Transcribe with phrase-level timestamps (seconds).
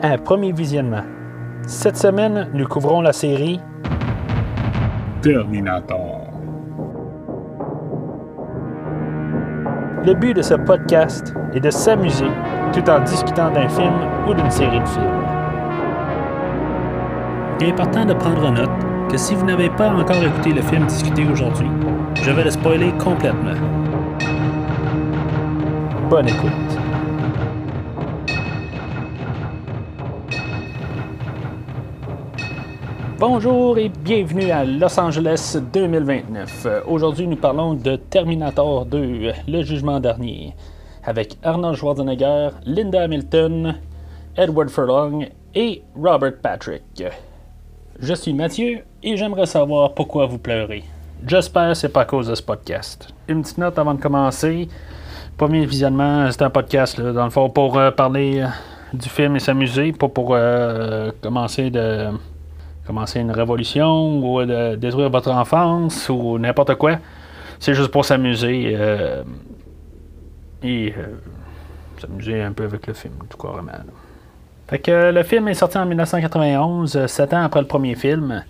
[0.00, 1.02] À Premier Visionnement.
[1.66, 3.58] Cette semaine, nous couvrons la série
[5.22, 6.20] Terminator.
[10.06, 12.30] Le but de ce podcast est de s'amuser
[12.72, 13.92] tout en discutant d'un film
[14.28, 15.04] ou d'une série de films.
[17.60, 18.70] Il est important de prendre note
[19.10, 21.68] que si vous n'avez pas encore écouté le film discuté aujourd'hui,
[22.22, 23.58] je vais le spoiler complètement.
[26.08, 26.67] Bonne écoute.
[33.20, 36.66] Bonjour et bienvenue à Los Angeles 2029.
[36.66, 40.54] Euh, Aujourd'hui, nous parlons de Terminator 2, le jugement dernier,
[41.02, 43.74] avec Arnold Schwarzenegger, Linda Hamilton,
[44.36, 46.84] Edward Furlong et Robert Patrick.
[47.98, 50.84] Je suis Mathieu et j'aimerais savoir pourquoi vous pleurez.
[51.26, 53.08] J'espère que c'est pas à cause de ce podcast.
[53.26, 54.68] Une petite note avant de commencer.
[55.36, 58.46] Premier visionnement, c'est un podcast, là, dans le fond, pour euh, parler euh,
[58.92, 62.10] du film et s'amuser, pas pour euh, commencer de
[62.88, 66.96] commencer une révolution ou de détruire votre enfance ou n'importe quoi.
[67.60, 69.22] C'est juste pour s'amuser euh,
[70.62, 71.06] et euh,
[72.00, 73.72] s'amuser un peu avec le film, tout carrément.
[73.72, 73.84] là.
[74.68, 77.94] Fait que euh, le film est sorti en 1991, euh, sept ans après le premier
[77.94, 78.42] film.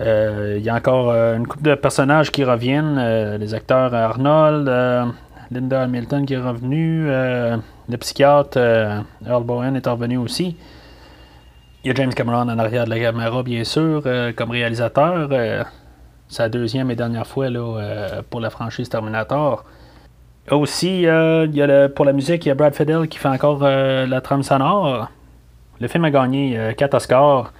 [0.00, 2.98] Euh, Il y a encore euh, une couple de personnages qui reviennent.
[2.98, 5.06] euh, les acteurs Arnold, euh,
[5.50, 7.56] Linda Hamilton qui est revenue, euh,
[7.88, 10.56] le psychiatre euh, Earl Bowen est revenu aussi.
[11.84, 15.28] Il y a James Cameron en arrière de la caméra, bien sûr, euh, comme réalisateur.
[15.30, 15.62] Euh,
[16.26, 19.64] sa deuxième et dernière fois euh, pour la franchise Terminator.
[20.50, 21.06] Aussi,
[21.94, 25.10] pour la musique, il y a Brad Fiddle qui fait encore la trame sonore.
[25.78, 27.52] Le film a gagné 4 Oscars,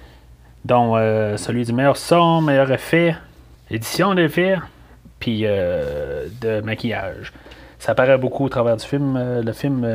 [0.65, 0.95] dont
[1.37, 3.15] celui du meilleur son, meilleur effet,
[3.69, 4.57] édition d'effet,
[5.19, 7.31] puis de maquillage.
[7.77, 9.19] Ça paraît beaucoup au travers du film.
[9.43, 9.87] Le film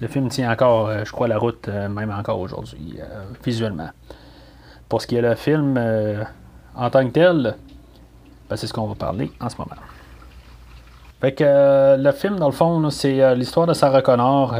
[0.00, 3.90] le film tient encore, euh, je crois, la route, euh, même encore aujourd'hui, euh, visuellement.
[4.88, 5.78] Pour ce qui est le film
[6.76, 7.56] en tant que tel,
[8.48, 9.80] ben, c'est ce qu'on va parler en ce moment.
[11.20, 14.54] Fait que le film, dans le fond, c'est l'histoire de Sarah Connor,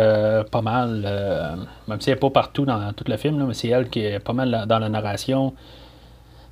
[0.51, 3.91] pas mal, même si elle n'est pas partout dans tout le film, mais c'est elle
[3.91, 5.53] qui est pas mal dans la narration.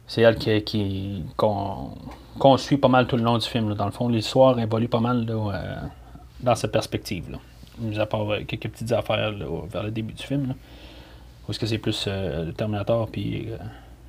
[0.06, 3.75] C'est elle qui, qui- qu'on, suit pas mal tout le long du film.
[3.75, 7.38] Dans le fond, l'histoire évolue pas mal dans cette perspective-là.
[7.82, 9.32] Mis à part euh, quelques petites affaires
[9.70, 10.48] vers le début du film.
[10.48, 10.54] Là,
[11.48, 13.56] est-ce que c'est plus euh, le Terminator puis, euh,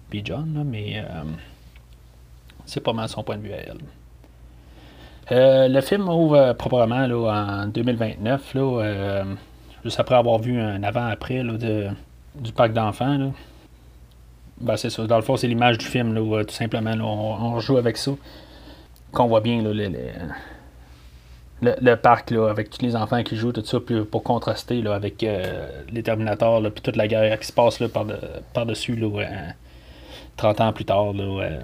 [0.10, 1.04] puis John, là, mais
[2.66, 3.78] c'est pas mal son point de vue à elle.
[5.74, 9.24] Le film ouvre proprement en 2029, là, euh,
[9.84, 11.44] juste après avoir vu un avant-après
[12.36, 13.32] du parc d'enfants.
[14.62, 15.06] Ben, c'est ça.
[15.08, 16.94] Dans le fond, c'est l'image du film, tout simplement.
[17.00, 18.12] on, on joue avec ça.
[19.12, 19.98] Qu'on voit bien là, le, le-
[21.82, 23.80] le- parc là, avec tous les enfants qui jouent, tout ça,
[24.12, 27.80] pour contraster là, avec euh, les Terminators, là, puis toute la guerre qui se passe
[27.80, 28.18] là, par de-
[28.54, 29.28] par-dessus là, ouais,
[30.38, 31.14] 30 ans plus tard.
[31.14, 31.60] Là,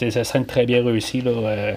[0.00, 1.20] sais, ça serait très bien réussi.
[1.20, 1.74] Là, euh,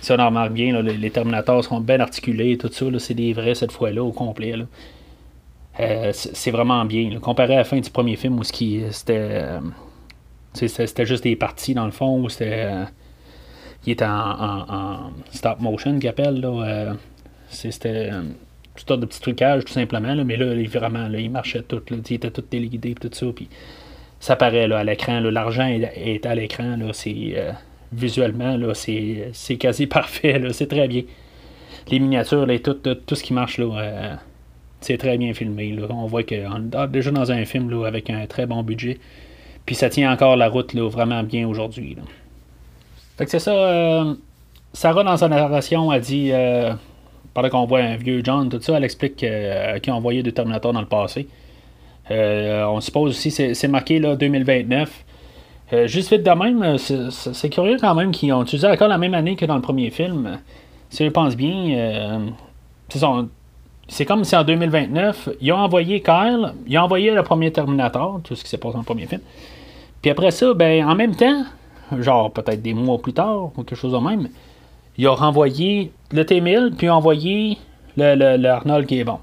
[0.00, 3.14] si on en remarque bien, là, les, Terminators sont bien articulés, tout ça, là, c'est
[3.14, 4.56] des vrais cette fois-là, au complet.
[4.56, 4.64] Là.
[5.80, 7.10] Euh, c'est vraiment bien.
[7.10, 7.18] là.
[7.20, 9.50] Comparé à la fin du premier film où euh, c'était
[10.54, 12.70] c'était juste des parties dans le fond, où c'était.
[13.86, 16.40] Qui était en, stop motion qu'ils appellent.
[16.40, 16.94] Là, euh,
[17.48, 18.22] c'était euh,
[18.74, 20.12] tout sorte de petits trucages tout simplement.
[20.12, 21.80] Là, mais là, vraiment, là, il marchait tout.
[21.88, 23.26] Là, il était tout téléguidé tout ça.
[23.32, 23.48] Puis
[24.18, 25.20] ça paraît là, à l'écran.
[25.20, 26.76] L'argent est, est à l'écran.
[26.92, 27.52] c'est, euh,
[27.92, 30.42] visuellement, c'est, quasi parfait.
[30.50, 31.02] c'est très bien.
[31.88, 34.18] Les miniatures, là, tout, tout, ce qui marche, là,
[34.80, 35.70] c'est très bien filmé.
[35.70, 35.86] Là.
[35.90, 36.34] On voit qu'on
[36.72, 38.98] est déjà dans un film là, avec un très bon budget.
[39.64, 41.96] Puis ça tient encore la route là, vraiment bien aujourd'hui.
[43.16, 43.50] Fait que c'est ça.
[43.52, 44.14] euh,
[44.72, 46.72] Sarah, dans sa narration, a dit, euh,
[47.32, 50.32] pendant qu'on voit un vieux John, tout ça, elle explique euh, qu'ils ont envoyé deux
[50.32, 51.28] Terminators dans le passé.
[52.10, 55.04] Euh, on suppose aussi, c'est c'est marqué là, 2029.
[55.72, 59.14] Euh, juste vite de même, c'est- curieux quand même qu'ils ont utilisé encore la même
[59.14, 60.38] année que dans le premier film.
[60.90, 62.20] Si je pense bien,
[62.88, 63.00] c'est
[63.88, 68.20] c'est comme si en 2029, ils ont envoyé Kyle, ils ont envoyé le premier Terminator,
[68.22, 69.20] tout ce qui s'est passé dans le premier film.
[70.02, 71.44] Puis après ça, ben en même temps,
[72.00, 74.28] genre peut-être des mois plus tard, ou quelque chose de même,
[74.98, 77.58] ils ont renvoyé le T-1000, puis ont envoyé
[77.96, 79.18] le, le- Arnold qui est bon.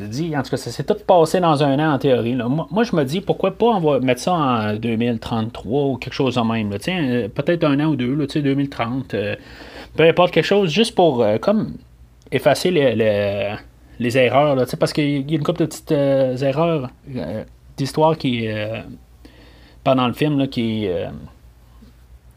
[0.00, 2.34] Je dis, en tout cas, ça s'est tout passé dans un an en théorie.
[2.34, 6.34] Moi, je me dis, pourquoi pas on va mettre ça en 2033 ou quelque chose
[6.34, 6.72] de même.
[6.72, 9.14] euh, peut-être un an ou deux, là, tu sais, 2030.
[9.14, 9.36] euh,
[9.96, 11.74] peu importe, quelque chose juste pour euh, comme
[12.32, 13.54] effacer les, les-
[14.00, 14.56] les erreurs.
[14.56, 16.88] Là, parce qu'il y a une couple de petites erreurs
[17.76, 18.48] d'histoire qui,
[19.84, 20.88] pendant le film, là, qui,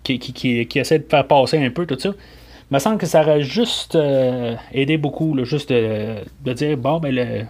[0.06, 2.10] qui, essaie de faire passer un peu tout ça.
[2.10, 7.14] Il me semble que ça aurait juste euh, aidé beaucoup, juste de, dire, bon, ben,
[7.14, 7.46] le,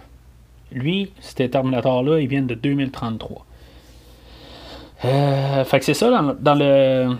[0.72, 3.46] Lui, c'était Terminator-là, il vient de 2033.
[5.04, 7.16] Euh, fait que c'est ça, dans, le,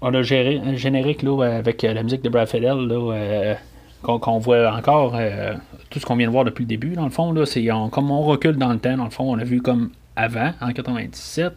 [0.00, 3.56] a géré, générique là, avec la musique de Brad Fiddle, là,
[4.02, 5.16] qu'on, voit encore
[5.90, 7.32] tout ce qu'on vient de voir depuis le début, dans le fond.
[7.32, 9.90] Là, c'est comme on recule dans le temps, dans le fond, on a vu comme
[10.16, 11.52] avant, en 97.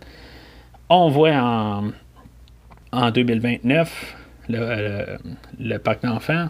[0.89, 1.91] On voit en,
[2.97, 4.15] en 2029
[4.49, 5.17] le,
[5.59, 6.47] le, parc d'enfants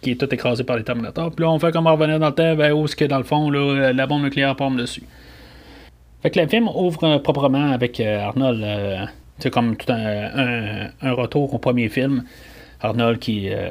[0.00, 1.30] qui est tout écrasé par les Terminators.
[1.32, 3.24] Puis là, on fait comme revenir dans le temps vers où ce que dans le
[3.24, 5.02] fond, là, la bombe nucléaire pompe dessus.
[6.22, 9.08] Fait que le film ouvre proprement avec euh, Arnold.
[9.38, 12.24] c'est euh, comme tout un, retour au premier film.
[12.80, 13.70] Arnold qui, euh,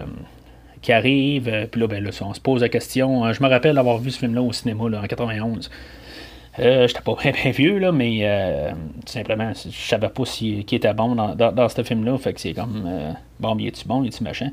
[0.89, 3.31] arrive, puis là, ben, on se pose la question.
[3.31, 5.71] je me rappelle d'avoir vu ce film-là au cinéma en 91.
[6.59, 8.71] Euh, J'étais pas bien, vieux, là, mais euh,
[9.05, 12.17] tout simplement, je savais pas si, qui était bon dans, dans, ce film-là.
[12.17, 14.51] Fait que c'est comme, euh, bon, il est-tu bon, il est-tu machin?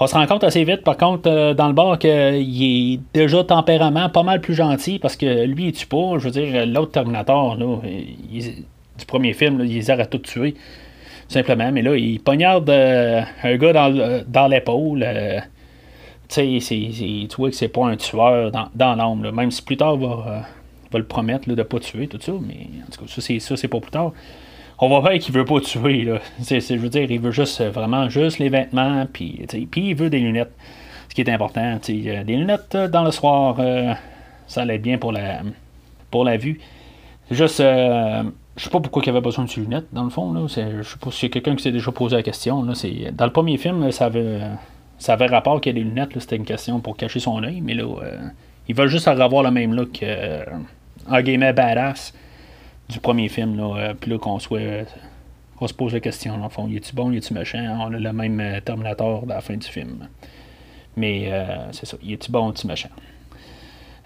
[0.00, 3.42] On se rend compte assez vite, par contre, euh, dans le bar, qu'il est déjà
[3.42, 6.18] tempérament pas mal plus gentil parce que lui, il tue pas.
[6.18, 10.54] Je veux dire, l'autre Terminator, là, du premier film, il les arrête tout tuer.
[11.28, 15.04] Simplement, mais là, il poignarde un gars dans, dans l'épaule.
[16.28, 19.76] tu sais, tu vois que c'est pas un tueur dans, dans l'âme, même si plus
[19.76, 20.46] tard, va
[20.92, 23.68] va le promettre de ne pas tuer, tout ça, mais en tout cas, ça, c'est,
[23.68, 24.12] pas plus tard.
[24.80, 26.20] On va voir qu'il veut pas tuer, là.
[26.40, 29.44] C'est, je veux dire, il veut juste, euh, vraiment, juste les vêtements, puis,
[29.76, 30.52] il veut des lunettes.
[31.08, 33.94] Ce qui est important, des lunettes euh, dans le soir, euh,
[34.46, 35.40] ça allait bien pour la,
[36.10, 36.60] pour la vue.
[37.30, 38.22] Juste, euh,
[38.56, 40.46] je sais pas pourquoi il avait besoin de ses lunettes, dans le fond, là.
[40.46, 42.74] Je sais pas si c'est quelqu'un qui s'est déjà posé la question, là.
[42.74, 44.40] C'est, dans le premier film, ça avait,
[44.98, 47.60] ça avait rapport qu'il y ait des lunettes, c'était une question pour cacher son œil,
[47.62, 47.84] mais là,
[48.68, 50.04] il va juste avoir le même look
[51.10, 52.12] un gamer badass
[52.88, 53.56] du premier film.
[53.56, 54.86] Là, euh, puis là, qu'on soit.
[55.56, 57.58] qu'on se pose la question, en fond, est-tu bon, est-tu méchant?
[57.80, 60.08] On a le même euh, Terminator à la fin du film.
[60.96, 62.90] Mais euh, c'est ça, est-tu bon, est-tu méchant?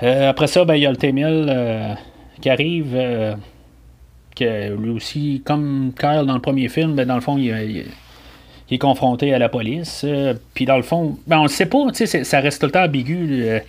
[0.01, 1.97] Après ça, ben, il y a le T-1000
[2.41, 2.99] qui arrive.
[4.35, 7.85] que lui aussi, comme Kyle dans le premier film, ben, dans le fond, il,
[8.69, 10.05] est confronté à la police.
[10.55, 13.61] Puis dans le fond, ben, on ne sait pas, ça reste tout le temps ambigu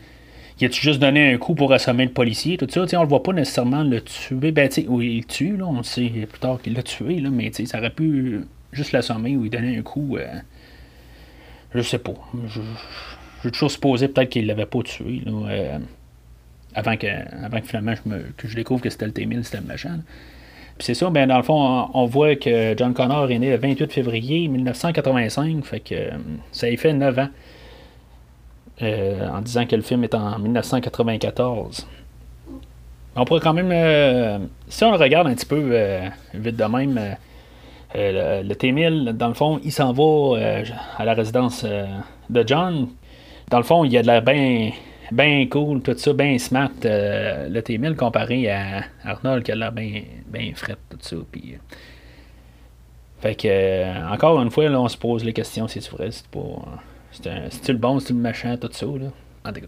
[0.60, 2.86] il a-tu juste donné un coup pour assommer le policier, tout ça?
[2.86, 4.52] T'sais, on le voit pas nécessairement le tuer.
[4.52, 7.52] Ben, tu il le tue, là, on sait plus tard qu'il l'a tué, là, mais
[7.52, 8.42] ça aurait pu
[8.72, 10.18] juste l'assommer ou lui donner un coup.
[10.18, 10.28] Euh,
[11.74, 12.14] je sais pas.
[12.48, 12.62] Je,
[13.44, 15.80] je, toujours supposé peut-être qu'il l'avait pas tué, là, euh,
[16.76, 17.08] avant, que,
[17.44, 20.00] avant que finalement je, me, que je découvre que c'était le T-1000, c'était le machin.
[20.78, 23.58] Puis c'est ça, ben dans le fond, on, voit que John Connor est né le
[23.58, 26.10] 28 février 1985, fait que
[26.52, 27.30] ça a fait 9 ans.
[28.82, 31.88] Euh, en disant que le film est en 1994.
[33.16, 36.64] On pourrait quand même, euh, si on le regarde un petit peu euh, vite de
[36.64, 37.00] même,
[37.94, 40.64] le, T-1000, dans le fond, il s'en va
[40.98, 42.88] à la résidence de John.
[43.52, 44.72] Dans le fond, il y a de la bien
[45.12, 50.02] ben cool, tout ça, bien smart, le T-1000 comparé à Arnold qui a l'air bien
[50.26, 51.16] ben fret, tout ça.
[53.22, 56.26] Fait que, encore une fois, là, on se pose les questions, c'est vrai, c'est
[57.22, 58.86] c'est le bon, c'est le machin, tout ça.
[58.86, 59.08] Là.
[59.46, 59.62] En tout.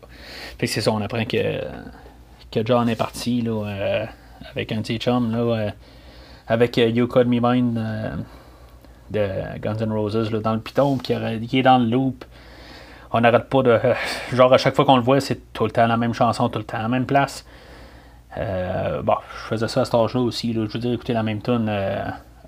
[0.57, 1.61] Fait que c'est ça, on apprend que,
[2.51, 4.05] que John est parti là, euh,
[4.51, 5.71] avec un petit chum, là, euh,
[6.47, 7.79] avec euh, You Code Me Mind
[9.11, 11.13] de Guns N' Roses là, dans le piton, qui,
[11.47, 12.25] qui, est dans le loop.
[13.11, 13.79] On n'arrête pas de.
[14.33, 16.59] genre, à chaque fois qu'on le voit, c'est tout le temps la même chanson, tout
[16.59, 17.45] le temps la même place.
[18.37, 20.53] bon, je faisais ça à cet âge-là aussi.
[20.53, 21.69] Je veux dire, écouter la même tune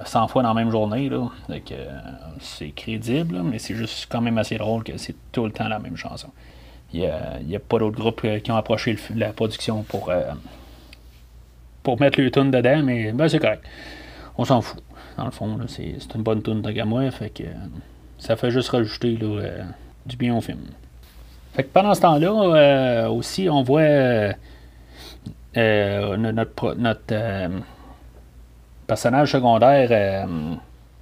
[0.06, 1.10] 100 fois dans la même journée.
[1.10, 1.30] Là.
[1.50, 2.00] Euh,
[2.40, 5.80] c'est crédible, mais c'est juste quand même assez drôle que c'est tout le temps la
[5.80, 6.30] même chanson.
[6.94, 7.10] Il
[7.46, 10.32] n'y a, pas d'autres groupes euh, qui ont approché la production pour, euh,
[11.84, 13.64] pour mettre le tune dedans, mais ben, c'est correct.
[14.38, 14.82] On s'en fout.
[15.18, 17.44] Dans le fond, c'est, une bonne tune de gamois, fait que
[18.20, 19.18] ça fait juste rajouter
[20.06, 20.60] du bien au film.
[21.54, 23.82] Fait que pendant ce temps-là, aussi, on voit
[25.56, 26.54] notre
[28.88, 30.26] personnage secondaire, euh,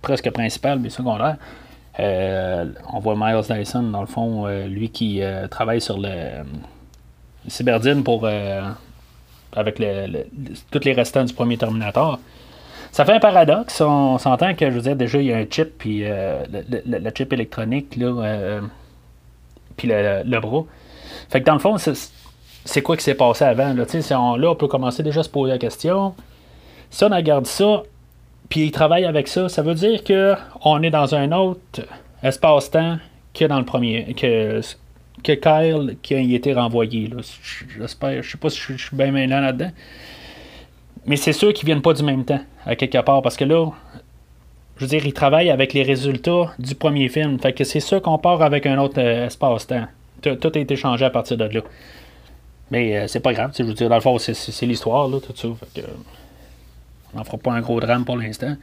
[0.01, 1.37] presque principal, mais secondaire.
[1.99, 6.43] Euh, on voit Miles Dyson, dans le fond, euh, lui qui travaille sur le
[7.47, 8.27] Cyberdine pour
[9.55, 10.25] avec le,
[10.71, 12.19] tous les restants du premier Terminator.
[12.91, 13.79] Ça fait un paradoxe.
[13.81, 17.31] On s'entend que, je veux dire, déjà, il y a un chip, puis le, chip
[17.31, 18.59] électronique, là,
[19.77, 20.65] puis le, bras.
[21.29, 23.73] Fait que dans le fond, c'est quoi qui s'est passé avant?
[23.73, 26.13] Là, on, là, on peut commencer déjà à se poser la question.
[26.95, 27.83] Si on regarde ça,
[28.47, 31.81] puis il travaille avec ça, ça veut dire qu'on est dans un autre
[32.23, 32.99] espace-temps
[33.33, 34.13] que dans le premier.
[34.13, 34.61] que,
[35.21, 37.11] que Kyle qui a été renvoyé.
[37.77, 38.23] J'espère.
[38.23, 39.71] Je sais pas si je, suis bien maintenant là-dedans.
[41.05, 43.71] Mais c'est sûr qu'ils viennent pas du même temps, à quelque part, parce que là,
[44.77, 47.37] je veux dire, il travaille avec les résultats du premier film.
[47.41, 49.87] Fait que c'est sûr qu'on part avec un autre euh, espace-temps.
[50.21, 51.59] Tout, a été changé à partir de là.
[52.71, 55.49] Mais c'est pas grave, je veux dire, dans le fond, c'est l'histoire, là, tout ça.
[55.75, 55.81] Que,
[57.15, 58.55] on n'en fera pas un gros drame pour l'instant.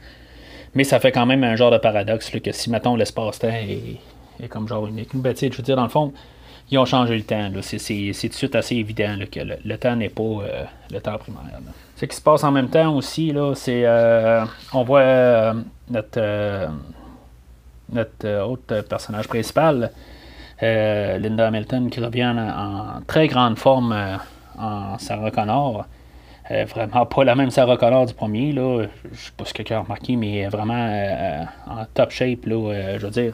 [0.75, 4.67] Mais ça fait quand même un genre de paradoxe que si, mettons, l'espace-temps est, comme
[4.67, 5.09] genre unique.
[5.13, 6.13] Ben, je veux dire, dans le fond,
[6.71, 7.49] ils ont changé le temps.
[7.61, 11.41] C'est tout de suite assez évident que le, temps n'est pas euh, le temps primaire.
[11.95, 15.53] Ce qui se passe en même temps aussi, c'est euh, on voit euh,
[15.89, 16.69] notre,
[17.91, 19.91] notre autre personnage principal,
[20.61, 23.95] Linda Hamilton, qui revient en, très grande forme
[24.57, 25.85] en Sarah Connor.
[26.49, 28.85] Vraiment pas la même Sarah Connor du premier, là.
[29.11, 33.11] Je sais pas si quelqu'un a remarqué, mais vraiment en top shape, là, je veux
[33.11, 33.33] dire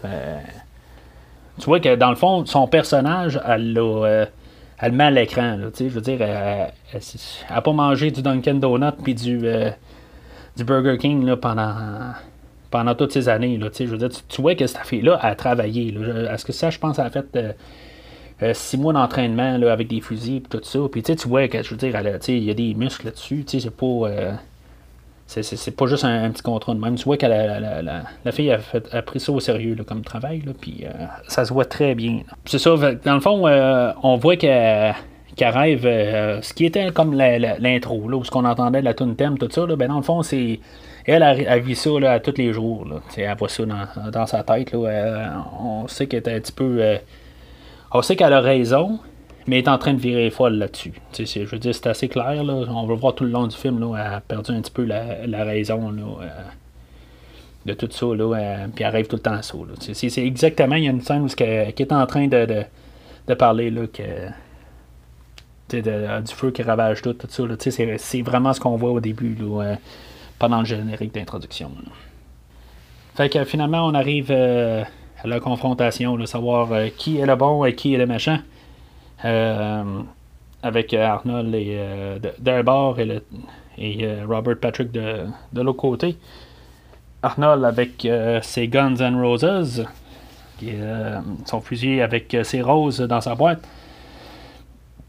[1.59, 4.25] tu vois que dans le fond, son personnage, elle, euh,
[4.79, 5.57] elle le met à l'écran.
[5.77, 6.71] Je veux dire, elle
[7.49, 9.69] n'a pas mangé du Dunkin' Donut puis du, euh,
[10.57, 11.75] du Burger King là, pendant,
[12.71, 13.57] pendant toutes ces années.
[13.57, 15.93] Là, je veux dire, tu, vois que cette fille-là a travaillé.
[16.31, 17.37] Est-ce que ça, je pense, a fait
[18.43, 20.79] euh, six mois d'entraînement avec des fusils et tout ça.
[20.91, 23.46] Puis tu vois que, je veux dire, il y a des muscles là-dessus.
[23.48, 24.38] C'est pas.
[25.29, 26.96] C'est pas juste un, petit contrat de même.
[26.96, 30.86] Tu vois que la, la, fille a, pris ça au sérieux comme travail, là, puis
[30.86, 32.22] euh, ça se voit très bien.
[32.46, 34.96] C'est ça, dans le fond, euh, on voit qu'elle
[35.39, 39.50] rêve euh, ce qui était comme l'intro, là, ce qu'on entendait la tune thème, tout
[39.51, 40.60] ça, là, ben, dans le fond, c'est.
[41.05, 42.86] Elle, a vit ça là, tous les jours.
[42.86, 42.96] Là.
[43.15, 44.72] Elle voit ça dans, dans sa tête.
[44.72, 45.43] Là.
[45.62, 46.98] on sait qu'elle est un petit peu.
[47.91, 49.00] On sait qu'elle a raison,
[49.48, 50.93] mais est en train de virer folle là-dessus.
[51.17, 52.43] Je veux dire, c'est assez clair.
[52.43, 52.53] Là.
[52.69, 54.84] On va voir tout le long du film, là, elle a perdu un petit peu
[54.84, 56.27] la, raison là, euh,
[57.65, 59.58] de tout ça, là, euh, puis elle rêve tout le temps à ça.
[59.79, 62.63] C'est, exactement, il y a une scène où elle, qui est en train de,
[63.27, 64.29] de, parler là, que,
[65.72, 67.43] du feu qui ravage tout, tout ça.
[67.98, 69.75] C'est, vraiment ce qu'on voit au début, là, euh,
[70.38, 71.72] pendant le générique d'introduction.
[73.15, 74.31] Fait que finalement, on arrive
[75.25, 78.39] la confrontation, de savoir qui est le bon et qui est le méchant.
[79.25, 80.01] Euh,
[80.61, 83.21] avec Arnold et, euh, d'un bord et,
[83.77, 86.17] et euh, Robert Patrick de, de l'autre côté.
[87.21, 88.07] Arnold avec
[88.41, 89.85] ses Guns and Roses,
[91.45, 93.59] son fusil avec ses roses dans sa boîte.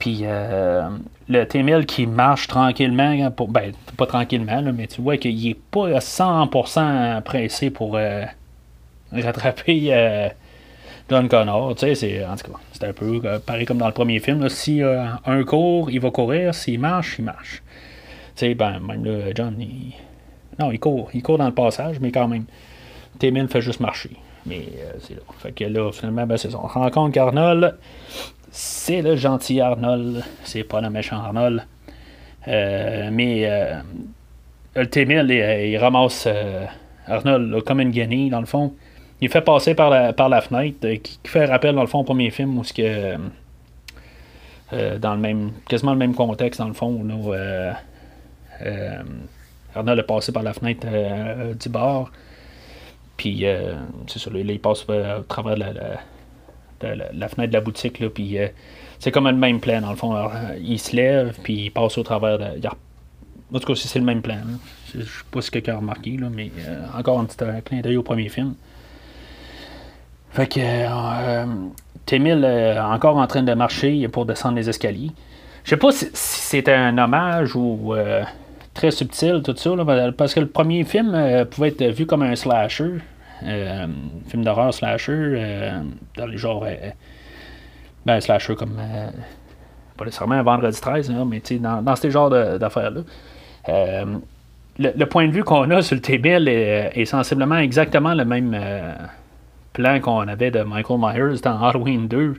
[0.01, 5.55] Puis le T-1000 qui marche tranquillement, pour, ben pas tranquillement, mais tu vois qu'il n'est
[5.55, 7.97] pas à 100% pressé pour
[9.13, 10.33] rattraper
[11.11, 13.93] John Connor, tu sais, c'est, en tout cas, un peu euh, pareil comme dans le
[13.93, 14.49] premier film.
[14.49, 16.55] si euh, un court, il va courir.
[16.55, 17.65] S'il marche, il marche.
[18.37, 19.93] Tu sais, ben, même là, John, il...
[20.61, 21.11] Non, il court.
[21.13, 22.45] Il court dans le passage, mais quand même.
[23.19, 24.13] Témin fait juste marcher.
[24.47, 25.23] Mais euh, c'est là.
[25.39, 26.59] Fait que là, finalement, ben, c'est ça.
[26.63, 27.77] On rencontre qu'Arnold,
[28.53, 30.23] c'est le gentil Arnold.
[30.45, 31.67] C'est pas le méchant Arnold.
[32.47, 33.51] mais
[34.77, 36.29] le T-1000, il, ramasse
[37.09, 38.73] Arnold comme une guenille, dans le fond
[39.21, 42.01] il fait passer par la, par la fenêtre, euh, qui, fait rappel dans le fond
[42.01, 43.17] au premier film où ce que
[44.73, 47.73] euh, dans le même quasiment le même contexte dans le fond où euh,
[49.75, 50.87] Arnold est passé par la fenêtre
[51.55, 52.11] du bar.
[53.17, 53.45] Puis
[54.07, 55.65] c'est ça il passe au travers de
[56.83, 58.39] la, fenêtre de la boutique là, puis
[58.99, 60.17] c'est comme le même plan dans le fond.
[60.61, 62.69] Il se lève puis il passe au travers de
[63.53, 64.39] en tout cas c'est le même plan
[64.95, 66.51] je sais pas si quelqu'un a remarqué là, mais
[66.97, 68.55] encore un petit clin d'œil au premier film
[70.31, 71.45] fait que euh,
[72.07, 75.13] Témil est encore en train de marcher pour descendre les escaliers.
[75.65, 78.25] Je sais pas si, c'était un hommage ou euh,
[78.75, 79.71] très subtil, tout ça,
[80.17, 82.95] parce que le premier film euh, pouvait être vu comme un slasher,
[83.45, 83.87] euh,
[84.29, 85.73] film d'horreur slasher,
[86.17, 86.65] dans les genres.
[88.07, 88.77] ben, slasher comme.
[89.97, 93.03] pas nécessairement un vendredi 13, mais dans, dans ces genres d'affaires-là.
[94.79, 98.57] Le, point de vue qu'on a sur le T-1000 est, sensiblement exactement le même
[99.73, 102.35] plan qu'on avait de Michael Myers dans Halloween 2.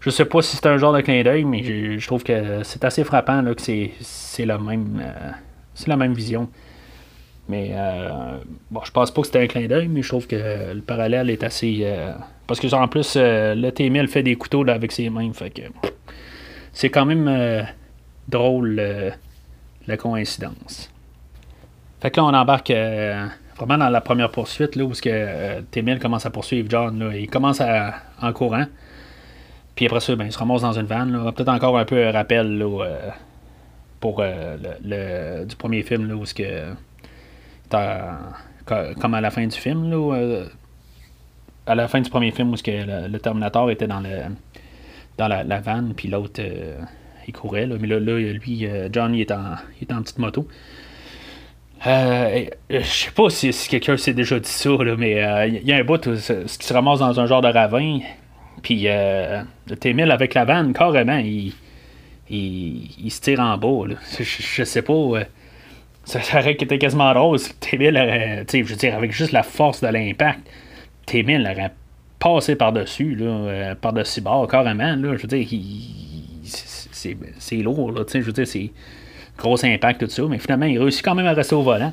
[0.00, 1.62] Je sais pas si c'est un genre de clin d'œil, mais
[1.98, 5.30] je, trouve que c'est assez frappant là, que c'est la même euh,
[5.74, 6.48] c'est la même vision.
[7.48, 8.38] Mais euh,
[8.70, 11.30] bon, je pense pas que c'était un clin d'œil, mais je trouve que le parallèle
[11.30, 11.80] est assez.
[11.82, 12.12] Euh,
[12.46, 15.32] parce que en plus, le T-1000 fait des couteaux avec ses mains.
[15.32, 15.62] Fait que
[16.72, 17.66] c'est quand même
[18.28, 18.82] drôle
[19.86, 20.90] la coïncidence.
[22.00, 22.72] Fait que là, on embarque
[23.56, 27.60] vraiment dans la première poursuite, là, où euh, commence à poursuivre John, là, il commence
[27.60, 28.66] à, en courant.
[29.74, 31.32] Puis après ça, ben, il se ramasse dans une vanne.
[31.34, 33.10] Peut-être encore un peu un rappel euh,
[34.00, 36.74] pour euh, le, du premier film, là, où que.
[39.00, 40.44] Comme à la fin du film, là,
[41.66, 44.34] à la fin du premier film, où que le, Terminator était dans, le,
[45.18, 46.40] dans la, la vanne, puis l'autre,
[47.26, 47.66] il courait.
[47.66, 50.48] Là, mais là, là lui, John, il est, en, il est en petite moto.
[51.86, 55.76] Euh, je sais pas si, quelqu'un s'est déjà dit ça, mais il euh, y a
[55.76, 58.00] un bout où, ce qui se ramasse dans un genre de ravin.
[58.62, 59.42] Puis euh,
[59.78, 61.52] T-1000 avec la vanne, carrément, il,
[62.28, 63.94] il, se tire en bas.
[64.18, 64.92] Je, sais pas.
[64.92, 65.24] Euh,
[66.04, 68.46] ça, aurait été quasiment drôle si T-1000 aurait.
[68.50, 70.40] Je veux dire, avec juste la force de l'impact,
[71.06, 71.72] T-1000 aurait
[72.18, 74.96] passé par-dessus, là, euh, par-dessus bord, carrément.
[74.96, 75.46] Là, je veux dire,
[76.42, 77.92] c'est lourd.
[77.92, 78.72] Là, je veux dire, c'est
[79.38, 80.22] gros impact, tout ça.
[80.28, 81.92] Mais finalement, il réussit quand même à rester au volant.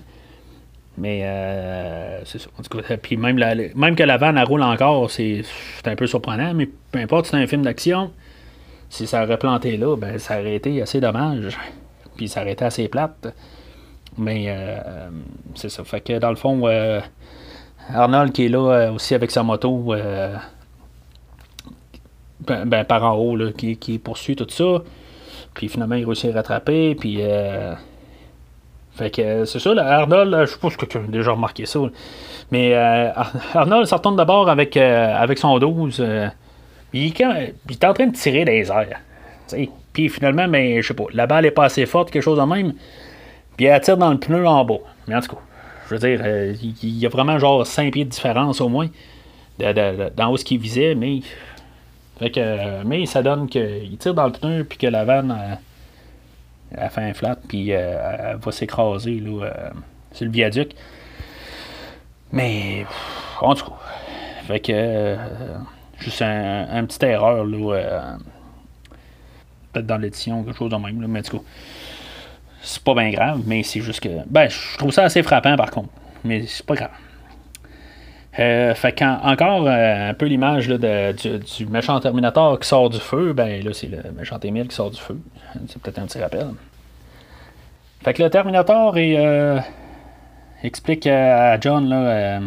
[0.97, 2.49] Mais euh, c'est ça.
[3.01, 3.39] Puis même,
[3.75, 5.43] même que la vanne elle roule encore, c'est
[5.85, 8.11] un peu surprenant, mais peu importe, c'est un film d'action.
[8.89, 11.57] Si ça aurait planté là, ben ça aurait été assez dommage.
[12.15, 13.33] Puis ça aurait été assez plate.
[14.19, 15.09] Mais euh,
[15.55, 15.83] c'est ça.
[15.83, 17.01] Fait que dans le fond, euh,
[17.91, 19.95] Arnold qui est là aussi avec sa moto,
[22.47, 24.83] ben, ben, par en haut, là, qui, qui poursuit tout ça.
[25.53, 26.95] Puis finalement, il réussit à rattraper.
[26.95, 27.21] Puis
[28.95, 31.65] fait que euh, c'est ça, là, Arnold, je sais pas si quelqu'un a déjà remarqué
[31.65, 31.79] ça.
[32.51, 33.09] Mais euh,
[33.53, 36.03] Arnold se retourne d'abord avec, euh, avec son 12.
[36.93, 38.99] il, est en train de tirer des airs.
[39.93, 42.43] Puis finalement, mais, je sais pas, la balle est pas assez forte, quelque chose de
[42.43, 42.73] même.
[43.57, 44.79] Puis elle tire dans le pneu en bas.
[45.07, 45.41] Mais en tout cas,
[45.87, 46.25] je veux dire,
[46.61, 48.87] il y a vraiment genre 5 pieds de différence au moins
[49.59, 51.19] dans où ce qu'il visait, mais.
[52.85, 55.57] Mais ça donne qu'il tire dans le pneu puis que la vanne
[56.75, 59.69] elle fait un flat, puis euh, elle va s'écraser là, euh,
[60.11, 60.71] sur le viaduc.
[62.31, 62.85] Mais,
[63.41, 63.77] en tout cas,
[64.47, 65.17] fait que, euh,
[65.99, 68.17] juste un petite erreur, là,
[69.71, 71.43] peut-être dans l'édition, quelque chose de même, là, mais en tout cas,
[72.61, 75.69] c'est pas bien grave, mais c'est juste que, ben, je trouve ça assez frappant par
[75.69, 75.89] contre,
[76.23, 76.91] mais c'est pas grave.
[78.33, 83.71] Fait encore un peu l'image du, du, méchant Terminator qui sort du feu, ben là
[83.73, 85.19] c'est le méchant Emile qui sort du feu.
[85.67, 86.47] C'est peut-être un petit rappel.
[88.03, 89.59] Fait que le Terminator euh,
[90.61, 92.39] explique à John là, euh,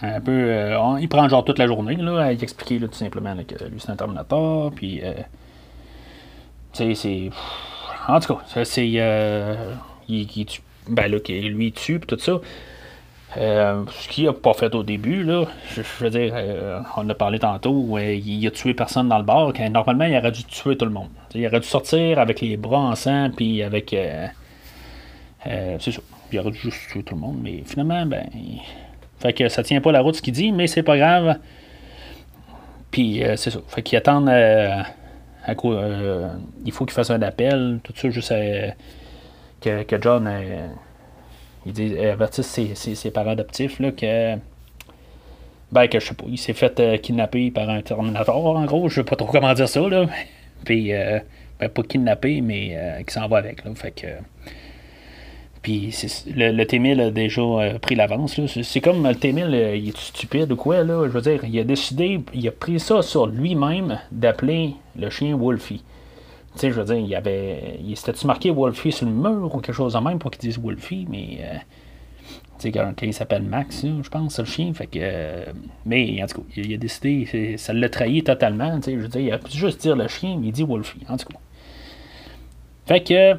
[0.00, 0.32] un peu.
[0.32, 3.90] Euh, il prend genre toute la journée là, à expliquer tout simplement que lui c'est
[3.90, 4.72] un Terminator.
[4.72, 5.02] Puis.
[6.72, 7.30] c'est.
[8.08, 8.88] En tout cas, c'est.
[8.88, 8.98] il.
[10.88, 12.40] Ben là, lui il tue, puis tout ça.
[13.38, 16.34] Ce qu'il a pas fait au début, là, je, veux dire,
[16.96, 20.44] on a parlé tantôt, il a tué personne dans le bar, normalement il aurait dû
[20.44, 21.08] tuer tout le monde.
[21.34, 23.94] il aurait dû sortir avec les bras en sang, puis avec
[25.46, 26.00] euh, c'est ça.
[26.32, 28.26] Il aurait dû juste tuer tout le monde, mais finalement, ben.
[29.20, 31.38] Fait que ça tient pas la route ce qu'il dit, mais c'est pas grave.
[32.90, 33.58] Puis euh, c'est ça.
[33.66, 34.80] Fait qu'il attend euh,
[35.44, 35.82] à quoi,
[36.64, 38.32] il faut qu'il fasse un appel, tout ça, juste
[39.60, 40.28] que, que, John
[41.66, 44.36] il dit, avertisse ses, ses, parents adoptifs là, que.
[45.70, 48.96] Ben, que je sais pas, il s'est fait kidnapper par un Terminator, en gros, je
[48.96, 50.06] sais pas trop comment dire ça, là.
[50.64, 50.92] Puis,
[51.60, 53.72] ben, pas kidnapper, mais qui s'en va avec, là.
[53.74, 54.06] Fait que.
[55.62, 55.94] Puis
[56.34, 58.40] le, le T-1000 a déjà euh, pris l'avance.
[58.62, 61.06] C'est comme le T-1000, euh, il est stupide ou quoi, là.
[61.06, 65.36] Je veux dire, il a décidé, il a pris ça sur lui-même d'appeler le chien
[65.36, 65.82] Wolfie.
[66.58, 67.78] Tu sais, je veux dire, il avait.
[67.82, 70.58] Il s'était-tu marqué Wolfie sur le mur ou quelque chose de même pour qu'il dise
[70.58, 71.38] Wolfie, mais.
[71.40, 71.56] Euh,
[72.58, 74.74] tu sais, il s'appelle Max, je pense, le chien.
[74.74, 75.44] Fait que.
[75.86, 78.76] mais en tout cas, il, a décidé, ça l'a trahi totalement.
[78.80, 80.64] Tu sais, je veux dire, il a pu juste dire le chien, mais il dit
[80.64, 81.38] Wolfie, en tout cas.
[82.86, 83.38] Fait que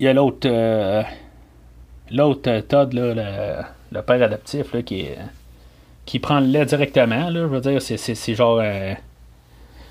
[0.00, 0.48] il y a l'autre.
[0.48, 1.02] Euh,
[2.10, 5.06] l'autre euh, Todd, là, le, père adaptif, là, qui,
[6.06, 7.28] qui prend le lait directement.
[7.28, 8.94] Là, je veux dire, c'est, genre euh,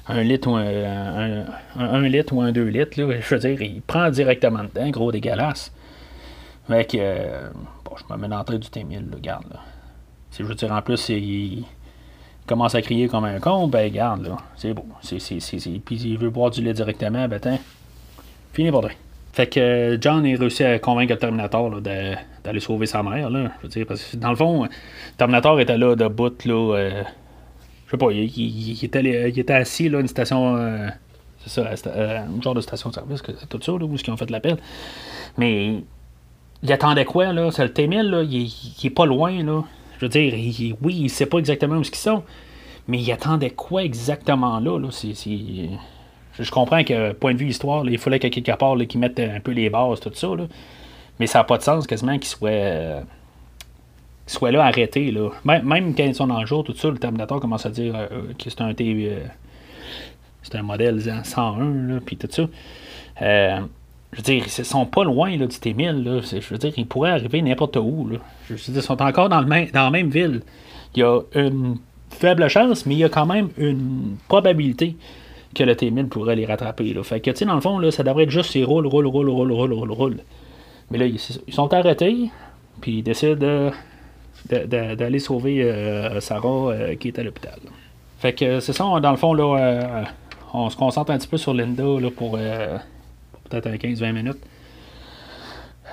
[0.09, 1.45] un litre ou un,
[1.77, 2.99] un, litre ou un deux litres.
[2.99, 5.71] Là, je veux dire, il prend directement dedans, gros dégueulasse.
[6.67, 6.97] Fait que.
[7.85, 9.45] bon, je me mets l'entrée du T1000, là, garde.
[9.51, 9.59] Là.
[10.31, 11.63] Si je veux dire, en plus, il,
[12.47, 14.37] commence à crier comme un con, ben garde, là.
[14.55, 14.85] C'est beau.
[15.01, 15.39] C'est, c'est,
[15.85, 17.59] Puis il veut boire du lait directement, ben tiens.
[18.53, 18.83] Fini pour
[19.31, 23.29] fait que John a réussi à convaincre le Terminator d'aller sauver sa mère.
[23.29, 24.67] Là, je veux dire, parce que dans le fond,
[25.17, 26.45] Terminator était là de bout.
[26.45, 27.03] Là, euh,
[27.89, 30.57] je sais pas, il, était, il, était, assis là, une station.
[30.57, 30.87] Euh,
[31.43, 34.17] c'est ça, euh, un genre de station de service, tout ça, là, où ils ont
[34.17, 34.57] fait l'appel.
[35.39, 35.81] Mais
[36.61, 37.49] il attendait quoi, là?
[37.49, 39.63] C'est le T-1000, là, il, il, est pas loin, là.
[39.97, 42.21] Je veux dire, oui, il sait pas exactement où ils sont,
[42.87, 44.89] mais il attendait quoi exactement là, là?
[44.91, 49.39] Je comprends que, point de vue histoire, il fallait qu'à quelque part qu'ils mettent un
[49.39, 50.27] peu les bases, tout ça.
[51.19, 53.01] Mais ça n'a pas de sens quasiment qu'ils soient, euh,
[54.29, 55.11] soit là arrêtés.
[55.11, 55.29] Là.
[55.43, 58.07] Même, quand ils sont dans le jour, tout ça, le Terminator commence à dire euh,
[58.37, 59.09] que c'est un T.
[59.09, 59.25] Euh,
[60.43, 62.43] c'est un modèle 101, puis tout ça.
[63.19, 63.61] je
[64.15, 66.41] veux dire, ils sont pas loin là, du T1000.
[66.41, 68.07] Je veux dire, ils pourraient arriver n'importe où.
[68.09, 68.19] Là.
[68.47, 70.41] Je veux dire, ils sont encore dans, le dans la même ville.
[70.95, 71.77] Il y a une
[72.09, 74.95] faible chance, mais il y a quand même une probabilité
[75.55, 76.93] que le T1000 pourrait les rattraper.
[76.93, 77.03] Là.
[77.03, 79.07] Fait que, tu sais, dans le fond, là, ça devrait être juste ces roule, roule,
[79.07, 80.17] roule, roule, roule, roule, roule.
[80.91, 81.19] Mais là, ils,
[81.53, 82.29] sont arrêtés,
[82.81, 83.71] puis ils décident
[84.47, 87.59] d'aller sauver euh, Sarah euh, qui est à l'hôpital.
[88.19, 90.03] Fait que c'est ça, dans le fond, là, euh,
[90.53, 92.37] on se concentre un petit peu sur Linda là, pour,
[93.49, 94.39] peut-être 15-20 minutes.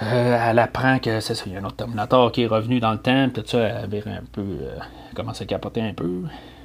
[0.00, 2.92] elle apprend que c'est ça, il y a un autre Terminator qui est revenu dans
[2.92, 4.44] le temps, tout ça, elle avait un peu
[5.14, 6.24] commence à capoter un peu.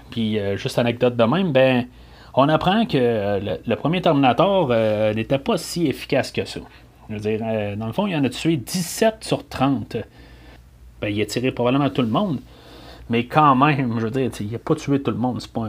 [0.10, 1.86] Puis juste anecdote de même, ben
[2.34, 4.70] on apprend que le, premier Terminator
[5.14, 6.62] n'était pas si efficace que ça.
[7.10, 7.40] Je veux dire,
[7.78, 9.98] dans le fond, il en a tué 17 sur 30.
[11.02, 12.40] Ben, il a tiré probablement tout le monde.
[13.10, 15.42] Mais quand même, je veux dire, il n'a pas tué tout le monde.
[15.42, 15.68] C'est pas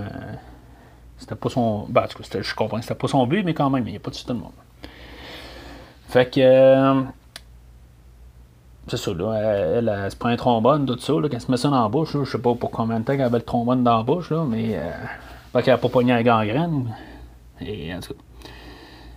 [1.19, 1.87] C'était pas son.
[1.89, 4.01] Ben, en tout cas, je comprends c'était pas son but, mais quand même, il n'a
[4.01, 4.53] pas tué tout le monde.
[6.09, 6.41] Fait que.
[6.41, 7.03] Euh,
[8.87, 9.35] c'est ça, là.
[9.35, 11.83] Elle, elle, se prend un trombone, tout ça, là, quand elle se met ça dans
[11.83, 13.99] la bouche, là, je sais pas pour combien de temps qu'elle avait le trombone dans
[13.99, 14.77] la bouche, là, mais.
[14.77, 14.91] Euh,
[15.53, 16.95] fait qu'elle n'a pas pogné la gangrène.
[17.61, 18.21] Et en tout cas.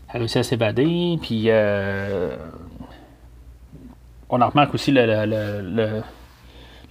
[0.10, 1.45] Elle a réussi à s'évader, puis.
[1.49, 2.36] Euh,
[4.36, 6.02] on en remarque aussi le, le,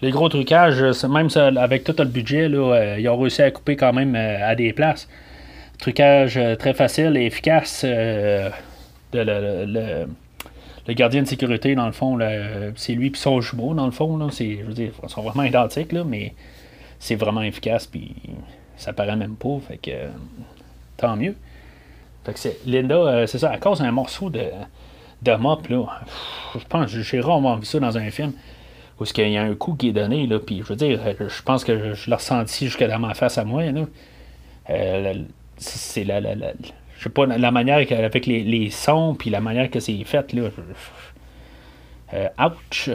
[0.03, 3.93] les gros trucages, même avec tout le budget, euh, ils ont réussi à couper quand
[3.93, 5.09] même euh, à des places.
[5.79, 7.85] Trucage euh, très facile et efficace.
[7.85, 8.51] de
[9.13, 10.07] le,
[10.95, 12.19] gardien de sécurité, dans le fond,
[12.77, 14.19] c'est lui et son jumeau, dans le fond.
[14.31, 16.35] Je veux dire, ils sont vraiment identiques, mais
[16.99, 18.15] c'est vraiment efficace, puis
[18.77, 19.59] ça paraît même pas.
[19.67, 20.09] Fait que
[20.99, 21.35] tant mieux.
[22.25, 24.43] Fait que Linda, c'est ça, à cause d'un morceau de
[25.25, 25.87] de mop, là,
[26.55, 28.33] je pense j'ai rarement vu ça dans un film.
[29.01, 31.43] Où il y a un coup qui est donné, là, puis je veux dire, je
[31.43, 33.87] pense que je, l'ai ressenti jusque dans ma face à moi, là.
[34.71, 35.15] Euh,
[35.57, 36.35] c'est la, la,
[36.97, 40.49] je sais pas, la manière avec les, sons, puis la manière que c'est fait, là.
[42.13, 42.91] Euh, ouch!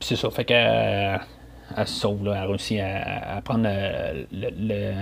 [0.00, 1.20] c'est ça, fait qu'elle
[1.84, 3.68] sauve, là, elle réussit à, à prendre
[4.32, 4.92] le,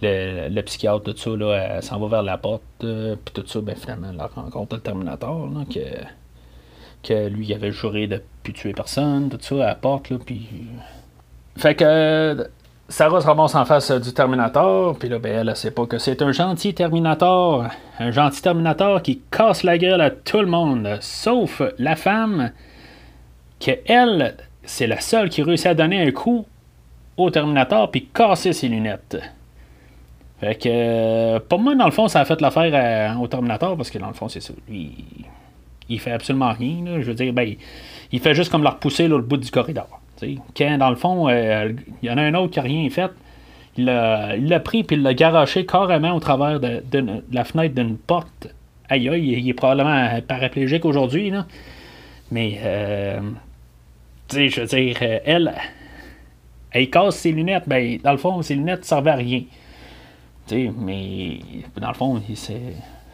[0.00, 4.08] psychiatre, tout ça, là, s'en va vers la porte, euh, puis tout ça, ben, finalement,
[4.12, 9.28] elle rencontre le Terminator, là, que, que lui, il avait juré de plus tuer personne,
[9.28, 10.48] tout ça, à la porte, là, puis...
[11.56, 12.46] Fait que
[12.88, 15.98] Sarah se ramasse en face du Terminator, puis là, ben, elle, ne sait pas que
[15.98, 17.66] c'est un gentil Terminator,
[17.98, 22.50] un gentil Terminator qui casse la gueule à tout le monde, sauf la femme,
[23.58, 26.46] que elle, c'est la seule qui réussit à donner un coup
[27.16, 29.16] au Terminator puis casser ses lunettes.
[30.38, 33.90] Fait que, euh, pour moi, dans le fond, ça a fait l'affaire au Terminator parce
[33.90, 34.52] que, dans le fond, c'est ça.
[34.68, 34.92] Lui,
[35.88, 37.00] il fait absolument rien.
[37.00, 37.54] Je veux dire, ben,
[38.12, 39.88] il fait juste comme le repousser le bout du corridor.
[40.56, 41.72] Quand, dans le fond, euh,
[42.02, 43.10] il y en a un autre qui n'a rien fait,
[43.76, 46.82] il l'a pris puis il l'a garoché carrément au travers de,
[47.30, 48.48] la fenêtre d'une porte.
[48.88, 51.32] Aïe aïe, il est probablement paraplégique aujourd'hui,
[52.30, 53.20] Mais, euh,
[54.28, 55.54] tu sais, je veux dire, elle,
[56.70, 57.64] elle casse ses lunettes.
[57.66, 59.42] Ben, dans le fond, ses lunettes ne servaient à rien
[60.52, 61.40] mais
[61.76, 62.22] dans le fond,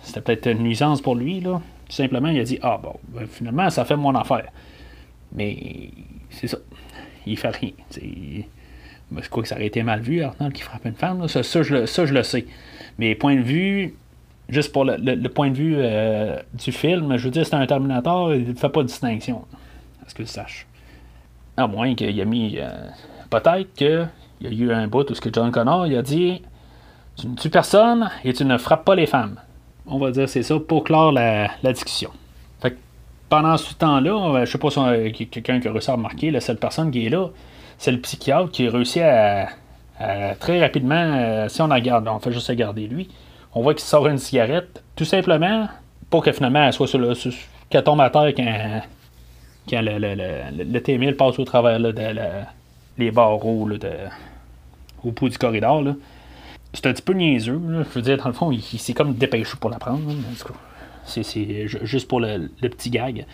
[0.03, 1.40] c'était peut-être une nuisance pour lui.
[1.40, 1.61] Là.
[1.88, 4.49] Tout simplement, il a dit Ah bon, ben, finalement, ça fait mon affaire.
[5.35, 5.90] Mais
[6.31, 6.59] c'est ça.
[7.27, 7.71] Il fait rien.
[7.90, 11.27] C'est quoi que ça aurait été mal vu, Arnold qui frappe une femme.
[11.29, 12.47] Ça, je, le sais.
[12.99, 13.95] Mais point de vue,
[14.49, 18.35] juste pour le, point de vue euh, du film, je veux dire, c'est un Terminator,
[18.35, 19.45] il ne fait pas de distinction.
[20.07, 20.66] Est-ce que tu saches?
[21.57, 22.59] À moins qu'il a mis.
[22.59, 22.68] Euh,
[23.31, 24.09] peut-être qu'il
[24.40, 26.42] y a eu un bout où ce que John Connor a dit
[27.16, 29.37] tu ne tues personne et tu ne frappes pas les femmes?
[29.87, 32.11] On va dire c'est ça pour clore la, discussion.
[32.61, 32.77] Fait
[33.29, 36.59] pendant ce temps-là, je sais pas si quelqu'un qui a réussi à remarquer, la seule
[36.59, 37.29] personne qui est là,
[37.79, 39.48] c'est le psychiatre qui a réussi à,
[40.38, 43.09] très rapidement, euh, si on la garde, on fait juste regarder lui,
[43.55, 45.68] on voit qu'il sort une cigarette, tout simplement
[46.11, 47.12] pour que finalement elle soit sur le,
[47.70, 50.14] qu'elle tombe à terre quand, le, le,
[50.64, 51.94] le, T1000 passe au travers de
[52.98, 53.68] les barreaux
[55.05, 55.83] au bout du corridor.
[55.83, 55.94] Là
[56.73, 57.61] c'est un petit peu niaiseux.
[57.69, 60.01] Je veux dire, dans le fond, il, s'est comme dépêché pour la prendre.
[61.05, 63.27] C'est juste pour le, petit gag.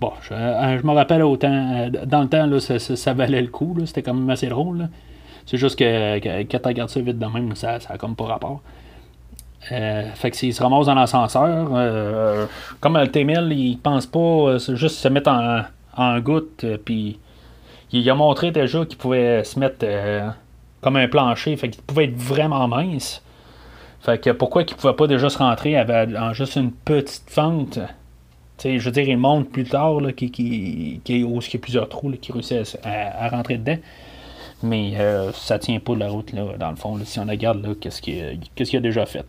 [0.00, 1.48] Bon, je, euh, me rappelle autant.
[1.50, 3.76] Euh, dans le temps, ça, valait le coup.
[3.86, 4.88] C'était quand même assez drôle.
[5.46, 8.24] C'est juste que, quand tu regardes ça vite de même, ça, ça a comme pas
[8.24, 8.62] rapport.
[9.72, 11.68] Euh, fait que s'il se ramasse dans l'ascenseur,
[12.80, 15.62] comme le T-1000, il pense pas juste se mettre en,
[15.96, 17.18] en goutte, puis
[17.92, 19.84] il a montré déjà qu'il pouvait se mettre
[20.86, 21.56] comme un plancher.
[21.56, 23.20] Fait qu'il pouvait être vraiment mince.
[23.98, 27.80] Fait que pourquoi qu'il pouvait pas déjà se rentrer en juste une petite fente?
[28.62, 31.88] je veux dire, il monte plus tard, là, qui, qui, qui, il y a plusieurs
[31.88, 33.78] trous qui réussissent à, rentrer dedans.
[34.62, 36.96] Mais euh, ça tient pas de la route, là, dans le fond.
[37.04, 39.26] si on regarde, qu'est-ce qu'il qu a déjà fait.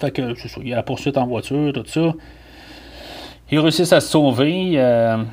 [0.00, 2.14] Fait que, c'est ça, il y a la poursuite en voiture, tout ça.
[3.50, 4.74] Ils réussissent à se sauver.
[4.76, 5.24] Euh,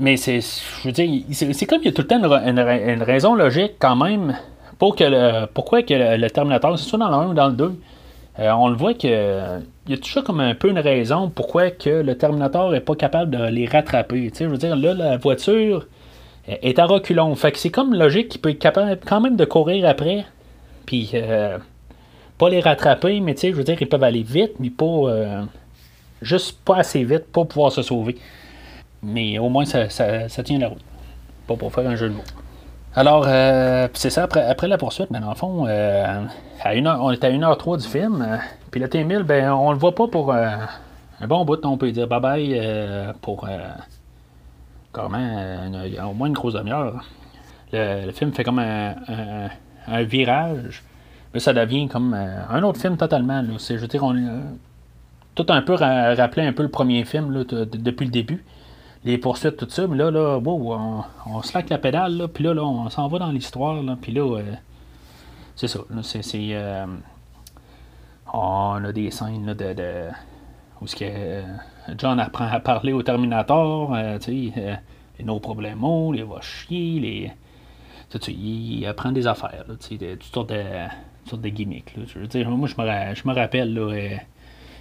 [0.00, 3.34] mais c'est, je veux dire, c'est comme il y a tout le temps une, raison
[3.34, 4.36] logique quand même
[4.78, 7.54] pour que le, pourquoi que le, Terminator, c'est soit dans le 1 ou dans le
[7.54, 7.80] 2,
[8.38, 11.70] euh, on le voit que il y a toujours comme un peu une raison pourquoi
[11.70, 14.30] que le Terminator n'est pas capable de les rattraper.
[14.38, 15.86] je veux dire, là, la voiture
[16.46, 17.34] est à reculons.
[17.34, 20.24] Fait que c'est comme logique qu'il peut être capable quand même de courir après.
[20.86, 21.58] Puis, euh,
[22.38, 24.84] pas les rattraper, mais je veux dire, ils peuvent aller vite, mais pas.
[24.84, 25.42] euh,
[26.22, 28.16] juste pas assez vite pour pouvoir se sauver.
[29.02, 30.82] Mais au moins, ça, ça- tient la route.
[31.46, 32.22] Pas pour faire un jeu de mots.
[32.94, 36.24] Alors, euh, c'est ça, après, après la poursuite, ben, dans le fond, euh,
[36.62, 38.36] à une heure- on est à 1h03 du film, euh,
[38.70, 40.58] puis le T-1000, ben, on le voit pas pour un
[41.28, 43.46] bon bout, on peut dire bye-bye pour
[44.92, 47.04] comment, une- au moins une grosse demi-heure.
[47.72, 48.94] Le, film fait comme un,
[50.02, 50.82] virage,
[51.32, 53.40] mais ça devient comme un autre film totalement.
[53.42, 53.50] Là.
[53.58, 54.02] C'est, je veux dire,
[55.36, 56.10] tout un peu ra-
[56.46, 58.44] un peu le premier film là, de- de- depuis le début.
[59.04, 62.44] Les poursuites, tout ça, mais là, là wow, on, on slack la pédale, là, puis
[62.44, 64.54] là, là, on s'en va dans l'histoire, là, puis là, euh,
[65.56, 65.80] c'est ça.
[66.02, 66.86] c'est, euh,
[68.32, 70.08] on a des scènes là, de,
[70.80, 71.42] où ce que, euh,
[71.98, 74.76] John apprend à parler au Terminator, euh, tu sais, euh,
[75.18, 75.82] les nos problèmes,
[76.14, 77.32] les va chier, les.
[78.10, 80.62] Tu sais, il apprend des affaires, tu sais, toutes sortes de,
[81.26, 81.96] sortes de gimmicks.
[81.96, 82.02] Là.
[82.06, 84.18] Je veux dire, moi, je me, je me rappelle là,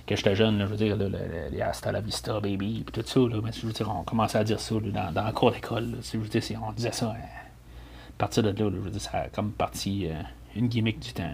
[0.09, 0.97] que j'étais jeune, je veux dire,
[1.51, 4.39] les Hasta la Vista, baby, puis tout ça, là, mais je veux dire, on commençait
[4.39, 5.97] à dire ça dans, la cour d'école.
[6.01, 7.05] Je veux dire, on disait ça.
[7.05, 10.13] euh, à partir de là, je veux dire, ça a comme parti euh,
[10.55, 11.29] une gimmick du temps.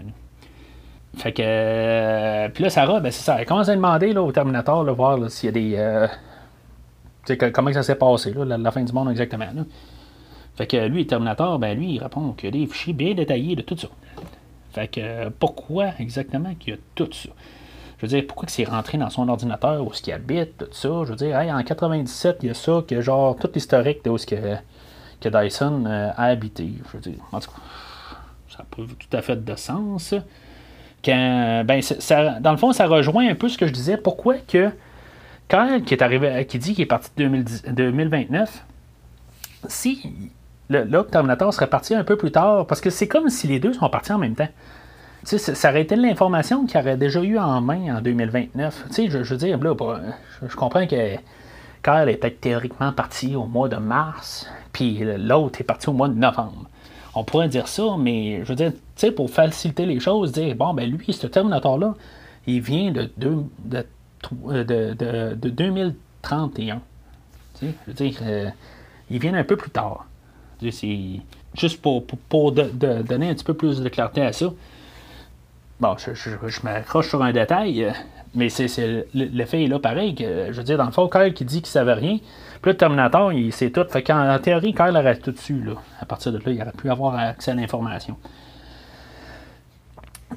[1.16, 1.42] Fait que.
[1.42, 3.40] euh, puis là, Sarah, ben c'est ça.
[3.40, 5.74] Elle commence à demander là, au Terminator, là, voir s'il y a des.
[5.76, 6.06] euh,
[7.24, 9.46] tu sais, comment ça s'est passé, là, la, fin du monde exactement.
[10.54, 13.56] Fait que lui, Terminator, ben lui, il répond qu'il y a des fichiers bien détaillés
[13.56, 13.88] de tout ça.
[14.72, 17.30] Fait que pourquoi exactement qu'il y a tout ça?
[17.98, 20.88] Je veux dire, pourquoi c'est rentré dans son ordinateur, où est-ce qu'il habite, tout ça?
[21.04, 24.16] Je veux dire, en 97, il y a ça, que genre, tout l'historique de où
[24.16, 24.56] est-ce que,
[25.20, 26.68] que Dyson euh, a habité.
[26.86, 27.62] Je veux dire, en tout cas,
[28.50, 30.14] ça n'a pas tout à fait de sens.
[31.04, 33.96] Quand, ben, ça, dans le fond, ça rejoint un peu ce que je disais.
[33.96, 34.70] Pourquoi que
[35.48, 38.64] Kyle, qui est arrivé, qui dit qu'il est parti de 2010 2029,
[39.68, 40.30] si
[40.68, 43.72] le, Terminator serait parti un peu plus tard, parce que c'est comme si les deux
[43.72, 44.48] sont partis en même temps.
[45.26, 48.84] Ça- aurait été l'information qu'il aurait déjà eu en main en 2029.
[48.88, 49.74] Tu sais, je, veux dire, là,
[50.40, 51.16] je, je comprends que
[51.82, 56.08] Kyle est peut-être théoriquement parti au mois de mars, puis l'autre est parti au mois
[56.08, 56.66] de novembre.
[57.14, 60.54] On pourrait dire ça, mais je veux dire, tu sais, pour faciliter les choses, dire,
[60.54, 61.94] bon, ben lui, ce Terminator-là,
[62.46, 63.84] il vient de, deux- de,
[64.62, 66.76] de, de, de 2031.
[67.58, 68.48] Tu sais, je veux dire, euh,
[69.10, 70.06] ils viennent un peu plus tard.
[70.70, 71.20] C'est
[71.54, 74.52] juste pour, pour, pour donner un petit peu plus de clarté à ça.
[75.80, 77.90] Bon, je, je, m'accroche sur un détail, euh,
[78.34, 80.14] mais c'est, c'est- le, le fait est là pareil.
[80.14, 82.16] Que, je veux dire, dans le fond, Kyle qui dit qu'il savait rien,
[82.62, 83.84] puis le Terminator, il sait tout.
[83.90, 85.62] Fait qu'en en théorie, Kyle aurait tout dessus.
[85.62, 85.74] Là.
[86.00, 88.16] À partir de là, il aurait pu avoir accès à l'information.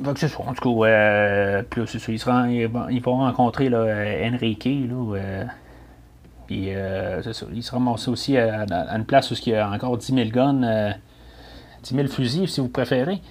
[0.04, 0.40] Que c'est ça.
[0.46, 2.48] En tout cas, euh, puis là, c'est ça.
[2.50, 5.44] Ils, rencontrer là, euh, Enrique, là, euh,
[6.48, 7.46] puis euh, c'est ça.
[7.54, 10.64] Ils se aussi à, à une place où il y a encore 10 000 guns,
[10.64, 10.92] euh,
[11.84, 13.22] 10 000 fusils, si vous préférez.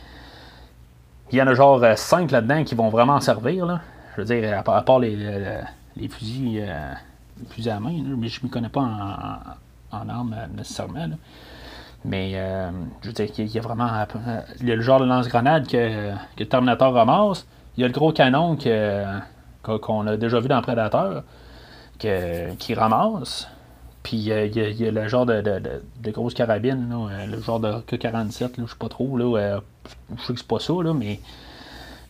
[1.30, 3.66] Il y en a genre 5 là-dedans qui vont vraiment servir.
[3.66, 3.80] Là.
[4.16, 5.60] Je veux dire, à part, les, les,
[5.96, 6.92] les fusils, euh,
[7.50, 8.80] fusils à main, mais je ne m'y connais pas
[9.92, 11.08] en, armes euh, nécessairement.
[12.04, 12.70] Mais euh,
[13.02, 13.88] je veux dire, il y a vraiment.
[13.92, 17.46] euh, Il y a le genre de lance-grenade que, que Terminator ramasse.
[17.76, 19.04] Il y a le gros canon que-
[19.62, 21.22] qu'on a déjà vu dans Predator
[21.98, 23.48] que, qui ramasse.
[24.02, 25.60] Puis il y, a- le genre de, de,
[26.00, 29.16] de, grosse carabine, euh, le genre de K-47, là, je sais pas trop.
[29.16, 29.60] Là, euh,
[30.16, 31.20] je sais que c'est pas ça, là, mais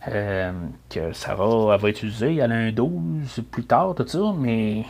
[0.07, 0.51] euh,
[0.89, 2.35] que Sarah elle va utiliser.
[2.37, 4.85] Elle a un 12 plus tard, tout ça, mais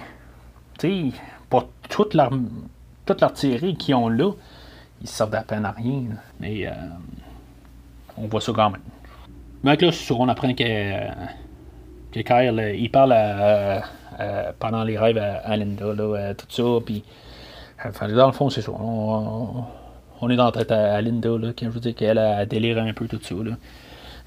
[0.77, 1.17] tu sais,
[1.49, 4.31] pour toute l'artillerie qu'ils ont là,
[5.01, 6.03] ils servent à peine à rien.
[6.39, 6.71] Mais euh,
[8.17, 8.81] on voit ça quand même.
[9.63, 10.63] Mais là, on apprend que,
[12.10, 13.15] euh, que Kyle, euh, il parle
[14.60, 17.04] pendant les rêves à, Linda, là, euh, tout ça, puis
[17.86, 18.72] enfin, dans le fond, c'est ça.
[18.72, 19.63] On,
[20.22, 22.93] on est dans la tête à, Linda, là, que je dire qu'elle a déliré un
[22.93, 23.36] peu tout ça.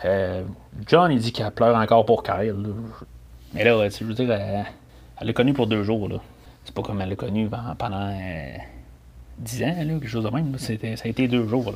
[0.05, 0.43] Euh,
[0.87, 2.57] John, il dit qu'elle pleure encore pour Kyle.
[2.63, 2.69] là.
[3.55, 4.65] Mais là, je veux dire, elle
[5.21, 6.09] elle l'a connu pour deux jours.
[6.09, 6.17] là.
[6.65, 8.57] C'est pas comme elle l'a connu pendant, euh,
[9.39, 10.57] 10 ans, là, quelque chose de même.
[10.59, 11.73] ça a été deux jours.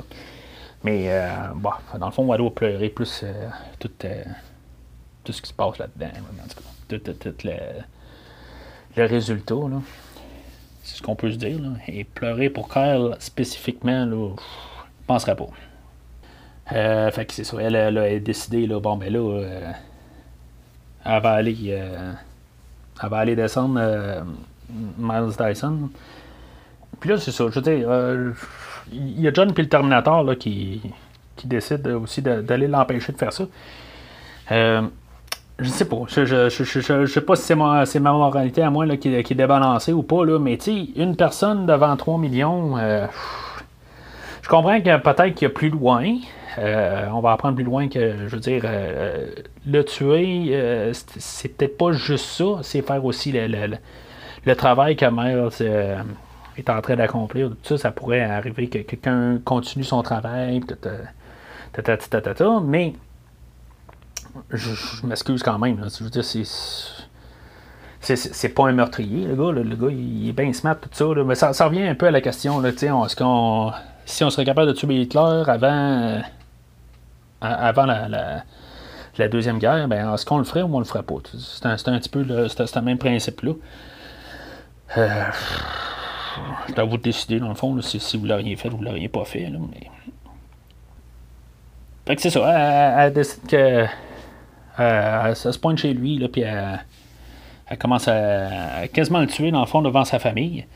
[0.82, 3.48] Mais euh, bon, dans le fond, elle doit pleurer plus euh,
[5.26, 6.10] tout, ce qui se passe là-dedans.
[6.88, 7.52] tout tout, tout, le,
[8.96, 9.54] le résultat.
[10.82, 11.58] C'est ce qu'on peut se dire.
[11.88, 15.48] Et pleurer pour Kyle spécifiquement, là, je penserais pas.
[16.72, 17.56] Euh, fait que c'est ça.
[17.60, 19.72] Elle, elle a décidé, là, bon, ben là, euh,
[21.04, 21.56] elle va aller.
[21.68, 22.12] euh,
[23.02, 24.24] elle va aller descendre
[24.98, 25.90] Miles Dyson.
[26.98, 27.44] Puis là, c'est ça.
[27.50, 28.34] Je veux dire,
[28.92, 30.80] il y a John puis le Terminator là, qui,
[31.36, 33.44] qui décide aussi d'aller l'empêcher de faire ça.
[35.60, 36.02] Euh, je sais pas.
[36.08, 39.22] Je, je, je, je- sais pas si c'est ma, ma moralité à moi là, qui,
[39.22, 43.06] qui est débalancée ou pas, là, mais tu une personne devant 3 millions, euh,
[44.42, 46.04] je comprends que peut-être qu'il y a plus loin,
[46.58, 48.62] on va apprendre plus loin que, je veux dire,
[49.66, 55.50] le tuer, c'est peut-être pas juste ça, c'est faire aussi le, travail que Miles
[56.56, 57.50] est en train d'accomplir.
[57.64, 60.60] Ça, ça pourrait arriver que quelqu'un continue son travail,
[62.62, 62.94] mais
[64.50, 65.88] je, m'excuse quand même.
[65.98, 66.44] Je veux dire, c'est
[68.00, 69.50] c'est pas un meurtrier, le gars.
[69.50, 71.04] Le, gars, il est bien smart, tout ça.
[71.24, 72.64] Mais ça, revient un peu à la question.
[72.64, 73.16] Est-ce
[74.04, 76.20] si on serait capable de tuer Hitler avant, euh,
[77.40, 78.44] avant la,
[79.28, 81.16] Deuxième Guerre, ben, est-ce qu'on le ferait ou on le ferait pas?
[81.36, 83.52] C'est un, un, petit peu le, même principe-là.
[84.98, 85.24] Euh,
[86.68, 89.24] c'est vous de décider, dans le fond, si, vous l'auriez fait ou vous l'auriez pas
[89.24, 89.50] fait.
[92.06, 93.04] Fait que c'est ça.
[93.04, 93.86] Elle, décide que.
[94.78, 96.84] Euh, ça se pointe chez lui, là, puis elle
[97.68, 100.66] elle commence à, quasiment le tuer, dans le fond, devant sa famille.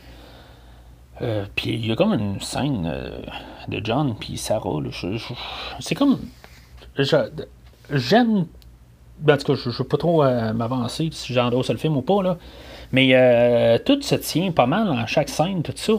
[1.23, 3.21] Euh, puis il y a comme une scène euh,
[3.69, 4.81] de John puis Sarah.
[5.79, 6.19] c'est comme.
[6.99, 8.47] J'aime.
[9.21, 12.03] Ben, en tout cas, je ne veux pas trop m'avancer si j'endosse le film ou
[12.03, 12.23] pas.
[12.23, 12.39] Là.
[12.91, 15.93] Mais tout se tient pas mal dans chaque scène, tout ça.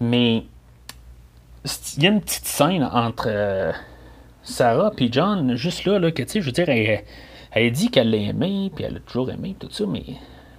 [0.00, 0.44] Mais
[1.96, 3.28] il y a une petite scène entre
[4.52, 7.04] Sarah puis John, juste là, là que tu sais, je veux dire, elle,
[7.52, 10.04] elle dit qu'elle l'a aimé, puis elle a toujours aimé, tout ça, mais,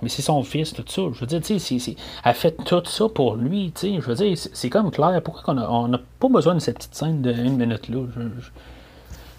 [0.01, 1.03] mais c'est son fils, tout ça.
[1.13, 4.01] Je veux dire, tu sais, elle fait tout ça pour lui, tu sais.
[4.01, 5.21] Je veux dire, c'est comme clair.
[5.23, 8.05] Pourquoi on n'a pas besoin de cette petite scène de une minute là?
[8.15, 8.21] Je,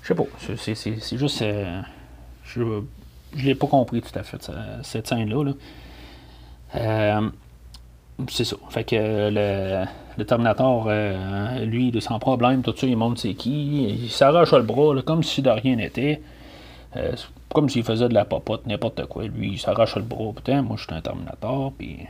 [0.03, 0.25] je, sais pas.
[0.57, 1.43] C'est juste.
[1.43, 1.81] Euh,
[2.45, 4.51] je ne l'ai pas compris tout à fait,
[4.83, 5.53] cette scène-là.
[6.77, 7.31] Euh,
[8.29, 8.57] c'est ça.
[8.71, 9.85] Fait que le,
[10.19, 13.85] le Terminator, euh, lui, sans problème, tout ça, il montre c'est qui.
[14.05, 16.21] Il s'arrache le bras, comme si de rien n'était
[17.53, 19.25] comme s'il faisait de la popote, n'importe quoi.
[19.25, 20.33] Lui, il s'arrache le bras.
[20.35, 21.73] Putain, moi, je suis un Terminator.
[21.77, 22.07] Puis.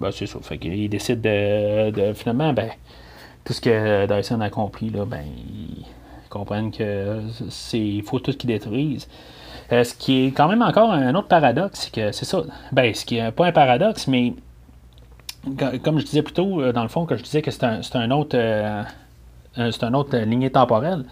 [0.00, 0.38] Ben, c'est ça.
[0.42, 2.70] Fait qu'il décide de, Finalement, ben.
[3.44, 5.24] Tout ce que Dyson a compris, là, ben.
[5.24, 5.84] Ils
[6.28, 8.02] comprennent que c'est.
[8.04, 9.08] Faut tout qu'ils détruisent.
[9.72, 12.42] Euh, ce qui est quand même encore un autre paradoxe, c'est que c'est ça.
[12.72, 14.34] Ben, ce qui est pas un paradoxe, mais.
[15.84, 18.10] Comme je disais plus tôt, euh, dans le fond, que je disais que c'est un,
[18.10, 18.36] autre.
[18.36, 18.82] Euh,
[19.56, 21.04] un autre lignée temporelle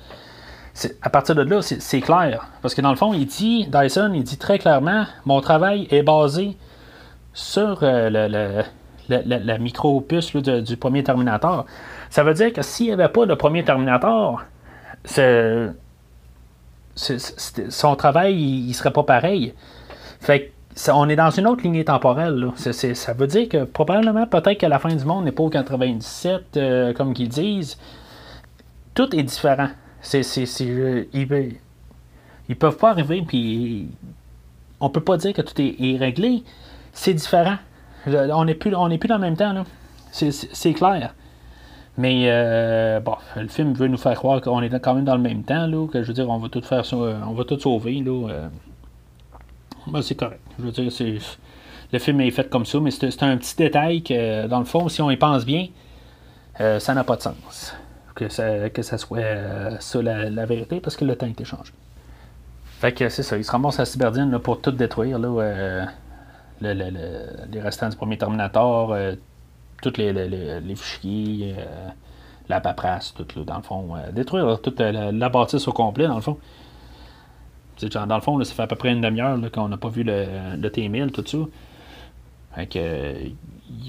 [1.02, 2.48] à partir de là, c'est clair.
[2.60, 6.02] Parce que dans le fond, il dit, Dyson, il dit très clairement, mon travail est
[6.02, 6.56] basé
[7.32, 8.64] sur euh,
[9.08, 11.66] la micro-puce du premier Terminator.
[12.10, 14.42] Ça veut dire que s'il n'y avait pas le premier Terminator,
[16.96, 19.54] son travail, il, ne serait pas pareil.
[20.20, 20.53] Fait
[20.88, 22.48] on est dans une autre lignée temporelle.
[22.56, 26.56] ça veut dire que probablement, peut-être que la fin du monde n'est pas au 97,
[26.56, 27.78] euh, comme qu'ils disent.
[28.94, 29.68] Tout est différent.
[30.00, 30.44] C'est, c'est,
[31.12, 31.56] ils,
[32.48, 33.88] ils peuvent pas arriver, puis
[34.80, 36.42] on peut pas dire que tout est, réglé.
[36.92, 37.56] C'est différent.
[38.06, 39.64] On n'est plus, plus dans le même temps.
[40.12, 41.14] C'est, clair.
[41.96, 45.22] Mais euh, bon, le film veut nous faire croire qu'on est quand même dans le
[45.22, 48.02] même temps, que je veux dire, on va tout faire on va tout sauver.
[48.06, 48.48] Euh.
[49.86, 50.40] Ben, c'est correct.
[50.58, 51.18] Je veux dire, c'est,
[51.92, 54.88] le film est fait comme ça, mais c'est, un petit détail que, dans le fond,
[54.88, 55.68] si on y pense bien,
[56.60, 57.74] euh, ça n'a pas de sens
[58.14, 61.72] que ça, que ça soit euh, ça la, vérité, parce que le temps été changé.
[62.64, 65.84] Fait que c'est ça, il se ramasse à Cyberdine pour tout détruire, là, euh,
[66.60, 69.14] les restants du premier Terminator, euh,
[69.82, 71.54] tous les, les, fichiers,
[72.48, 73.94] la paperasse, tout, là, dans le fond.
[74.12, 76.38] détruire toute la, bâtisse au complet, dans le fond.
[77.88, 80.26] Dans le fond, ça fait à peu près une demi-heure qu'on n'a pas vu le,
[80.58, 81.38] le T-1000, tout ça.
[82.54, 83.14] Fait que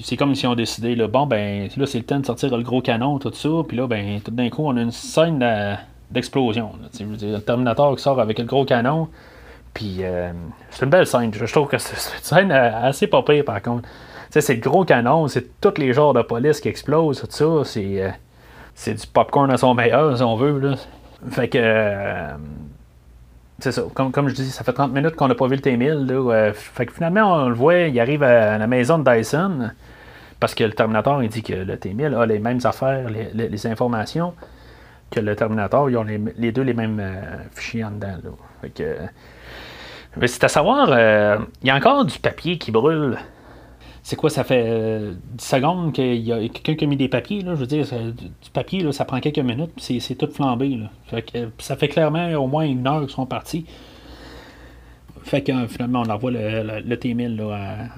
[0.02, 2.82] c'est comme si on décidait, bon, ben, là, c'est le temps de sortir le gros
[2.82, 5.44] canon, tout ça, puis là, ben, tout d'un coup, on a une scène
[6.12, 6.72] d'explosion.
[7.00, 9.08] le Terminator qui sort avec le gros canon,
[9.74, 10.32] puis euh,
[10.70, 11.32] c'est une belle scène.
[11.34, 13.88] Je trouve que c'est une scène euh, assez pas pire, par contre.
[14.30, 18.02] c'est le gros canon, c'est tous les genres de police qui explosent, tout ça, c'est,
[18.02, 20.76] euh, du popcorn à son meilleur, si on veut.
[21.30, 21.58] Fait que
[23.60, 23.84] c'est ça.
[23.94, 26.12] Comme, je dis, ça fait 30 minutes qu'on n'a pas vu le T-1000.
[26.12, 29.72] Euh, fait que finalement, on le voit, il arrive à la maison de Dyson.
[30.40, 34.34] Parce que le Terminator, il dit que le T-1000 a les mêmes affaires, les, informations
[35.10, 35.90] que le Terminator.
[35.90, 38.38] Ils ont les, deux les mêmes euh, fichiers en dedans.
[38.76, 38.98] Que,
[40.18, 43.18] mais c'est à savoir, euh, il y a encore du papier qui brûle
[44.06, 47.10] c'est quoi, ça fait 10 euh, secondes qu'il y a quelqu'un qui a mis des
[47.10, 50.30] papiers, là, je veux dire, du papier, là, ça prend quelques minutes, puis c'est tout
[50.32, 50.78] flambé.
[50.78, 51.22] Là.
[51.58, 53.66] ça fait clairement au moins une heure qu'ils sont partis.
[55.24, 57.90] Fait que finalement, on envoie le, le, T-1000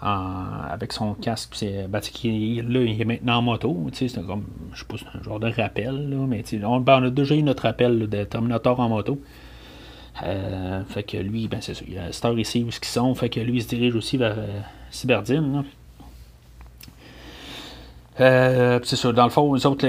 [0.00, 1.56] avec son casque.
[1.56, 3.76] C'est, ben, là, il est maintenant en moto.
[3.92, 6.08] C'est comme, je sais pas, un genre de rappel.
[6.08, 9.20] Là, mais on, ben, on, a déjà eu notre rappel de Terminator en moto.
[10.22, 11.84] Euh, fait que lui, ben c'est ça.
[11.86, 13.14] Il y a Star ici où ils sont.
[13.14, 14.60] Fait que lui, il se dirige aussi vers euh,
[14.90, 15.64] Cyberdine.
[18.20, 19.12] Euh, c'est ça.
[19.12, 19.86] Dans le fond, les autres,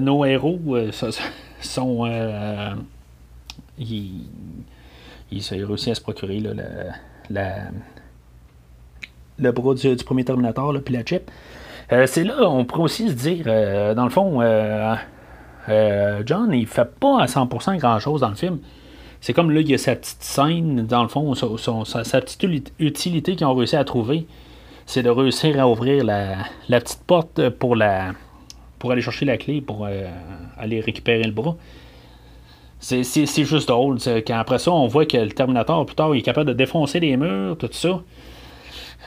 [0.00, 0.60] nos héros
[1.60, 2.06] sont.
[3.78, 4.24] ils,
[5.30, 6.40] ils, réussissent à se procurer
[9.38, 11.30] le bras du, premier Terminator, puis la chip.
[12.06, 13.44] c'est là, on pourrait aussi se dire,
[13.94, 14.40] dans le fond,
[15.68, 18.58] John, il fait pas à 100% grand-chose dans le film.
[19.20, 23.36] C'est comme là, il y a sa petite scène, dans le fond, sa, petite utilité
[23.36, 24.26] qu'ils ont réussi à trouver,
[24.86, 28.12] c'est de réussir à ouvrir la, petite porte pour, la,
[28.78, 30.08] pour aller chercher la clé, pour euh,
[30.58, 31.56] aller récupérer le bras.
[32.80, 33.04] C'est,
[33.44, 33.98] juste drôle.
[34.26, 36.98] Quand après ça, on voit que le Terminator, plus tard, il est capable de défoncer
[36.98, 38.00] les murs, tout ça.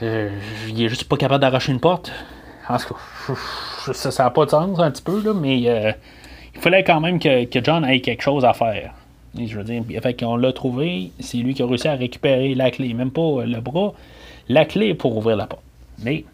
[0.02, 0.30] Euh,
[0.68, 2.12] il est juste pas capable d'arracher une porte.
[2.68, 2.94] En tout
[3.92, 5.92] ça n'a pas de sens un petit peu, là, mais euh,
[6.54, 8.92] il fallait quand même que, John ait quelque chose à faire.
[9.36, 12.70] Je veux dire, fait qu'on l'a trouvé, c'est lui qui a réussi à récupérer la
[12.70, 13.92] clé, même pas le bras,
[14.48, 15.62] la clé pour ouvrir la porte.
[16.02, 16.24] Mais,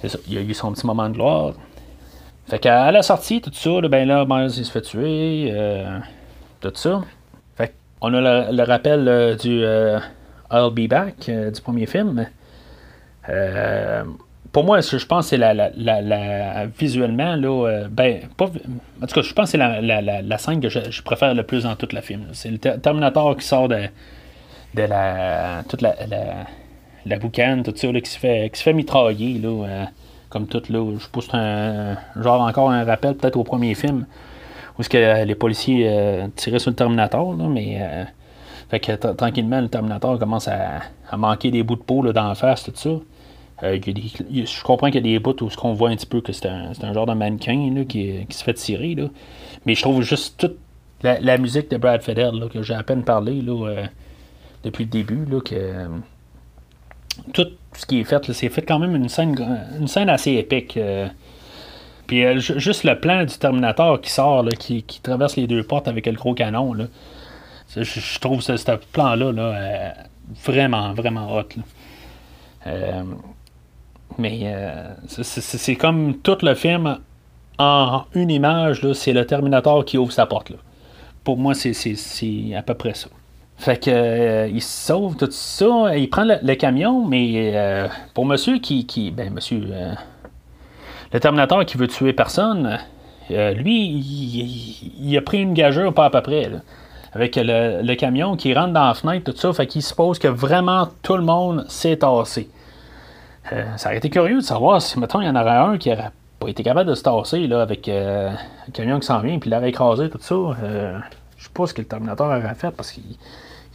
[0.00, 1.52] c'est ça, il a eu son petit moment de gloire.
[2.48, 5.98] Fait qu'à la sortie, tout ça, ben là, Miles il se fait tuer, euh,
[6.60, 7.02] tout ça.
[7.56, 10.00] Fait qu'on a le, rappel euh, du euh,
[10.50, 12.26] I'll Be Back du premier film
[14.52, 19.22] pour moi, je pense que c'est la, visuellement, là, euh, ben, pas, en tout cas,
[19.22, 22.26] je pense que c'est la, scène que je, préfère le plus dans tout le film.
[22.32, 23.88] C'est le Terminator qui sort de,
[24.74, 25.94] la, toute la,
[27.06, 29.84] la, boucane, tout ça, qui, se fait, qui se fait mitrailler, là, euh,
[30.30, 30.96] comme tout, là.
[30.98, 34.04] Je c'est un, genre encore un rappel, peut-être au premier film,
[34.78, 38.06] où ce que les policiers euh, tiraient sur le Terminator, là, mais...
[38.68, 40.80] fait que tranquillement, le Terminator commence à,
[41.16, 42.90] manquer des bouts de peau là, dans la face, tout ça.
[43.62, 46.20] Euh, je comprends qu'il y a des bouts où ce qu'on voit un petit peu
[46.20, 48.94] que c'est un, genre de mannequin qui, se fait tirer.
[48.94, 49.08] Là.
[49.66, 50.58] Mais je trouve juste toute
[51.02, 53.86] la, musique de Brad Fedder que j'ai à peine parlé là, euh,
[54.64, 55.88] depuis le début, là, que euh,
[57.32, 59.36] tout ce qui est fait, c'est fait quand même une scène,
[59.78, 60.78] une scène assez épique.
[62.06, 66.12] puis juste le plan du Terminator qui sort, qui, traverse les deux portes avec le
[66.12, 66.72] gros canon.
[66.72, 66.86] Là,
[67.76, 69.94] je, trouve ce, ce plan-là là,
[70.44, 71.48] vraiment, vraiment hot.
[74.18, 76.98] Mais euh, c'est comme tout le film
[77.58, 80.50] en une image, c'est le Terminator qui ouvre sa porte.
[80.50, 80.56] Là.
[81.24, 81.94] Pour moi, c'est
[82.56, 83.08] à peu près ça.
[83.58, 88.58] Fait que euh, il sauve tout ça, il prend le, camion, mais euh, pour monsieur
[88.58, 89.68] qui, qui ben monsieur,
[91.12, 92.78] le Terminator qui veut tuer personne,
[93.28, 93.86] lui,
[94.98, 96.50] il, a pris une gageure pas à peu près,
[97.12, 100.88] avec le, camion qui rentre dans la fenêtre, tout ça, fait qu'il suppose que vraiment
[101.02, 102.48] tout le monde s'est tassé.
[103.52, 105.90] Euh, ça aurait été curieux de savoir si, mettons, il y en aurait un qui
[105.90, 109.38] n'aurait pas été capable de se tasser là, avec euh, un camion qui s'en vient,
[109.38, 110.34] puis l'aurait écrasé, tout ça.
[110.34, 110.98] Euh,
[111.36, 113.04] je sais pas ce que le Terminator aurait fait parce qu'il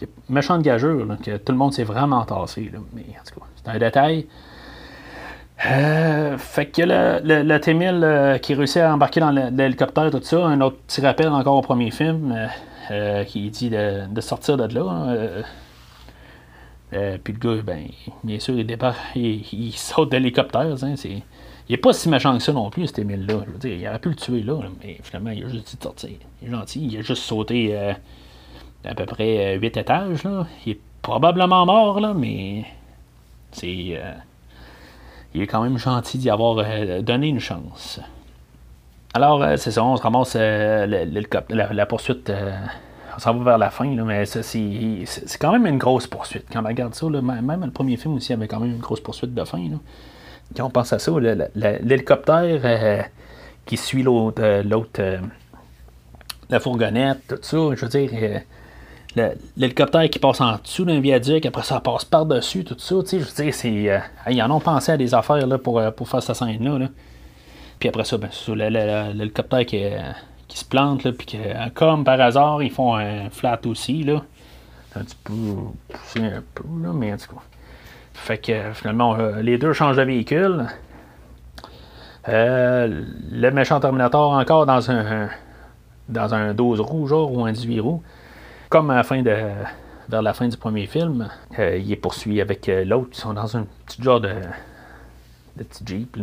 [0.02, 2.72] y a méchante gageure, que tout le monde s'est vraiment tassé.
[2.94, 4.28] mais en tout cas, c'est un détail.
[5.58, 10.62] fait que le, le, le T-1000 qui réussit à embarquer dans l'hélicoptère, tout ça, un
[10.62, 12.50] autre petit rappel encore au premier film
[13.28, 15.44] qui dit de, de, sortir de là.
[16.96, 17.88] Euh, puis le gars, ben,
[18.24, 20.84] bien sûr, il, il, saute d'hélicoptère.
[20.84, 21.22] Hein, il
[21.70, 23.42] n'est pas si méchant que ça non plus, cet Émile-là.
[23.64, 26.18] il aurait pu le tuer là, mais finalement, il a juste dit de sortir.
[26.42, 26.88] Il est gentil.
[26.88, 27.94] Il a juste sauté euh,
[28.86, 30.24] à peu près 8 euh, étages.
[30.24, 30.48] Là.
[30.66, 32.66] Il est probablement mort, là, mais
[33.52, 34.00] c'est.
[35.34, 36.64] il est quand même gentil d'y avoir
[37.02, 38.00] donné une chance.
[39.14, 42.32] Alors, c'est ça, on se ramasse la, poursuite
[43.20, 46.46] s'en va vers la fin, là, mais c'est quand même une grosse poursuite.
[46.52, 49.34] Quand on regarde ça, même le premier film aussi avait quand même une grosse poursuite
[49.34, 49.62] de fin.
[50.56, 51.12] Quand on pense à ça,
[51.56, 53.02] l'hélicoptère euh,
[53.66, 54.64] qui suit l'autre, euh,
[55.00, 55.18] euh,
[56.50, 58.42] la fourgonnette, tout ça, je veux dire,
[59.58, 63.44] l'hélicoptère qui passe en dessous d'un viaduc, après ça passe par-dessus, tout ça, je veux
[63.44, 66.88] dire, c'est, ils en ont pensé à des affaires là, pour, pour faire cette scène-là.
[67.80, 68.30] Puis après ça, ben,
[69.14, 70.00] l'hélicoptère qui est
[70.56, 74.04] qui se plantent, là, puis que, euh, comme par hasard, ils font un flat aussi,
[74.04, 74.22] là.
[74.96, 75.34] un petit peu
[75.90, 77.42] poussé un peu, là, mais en tout cas.
[78.14, 80.68] Fait que finalement, euh, les deux changent de véhicule.
[82.30, 85.30] Euh, le méchant Terminator encore dans un
[86.08, 88.02] dans un 12 roues ou un 18 roues.
[88.70, 89.36] Comme à la fin de
[90.08, 93.10] vers la fin du premier film, il est poursuivi avec l'autre.
[93.12, 94.34] Ils sont dans un petit genre de,
[95.58, 96.18] petit Jeep.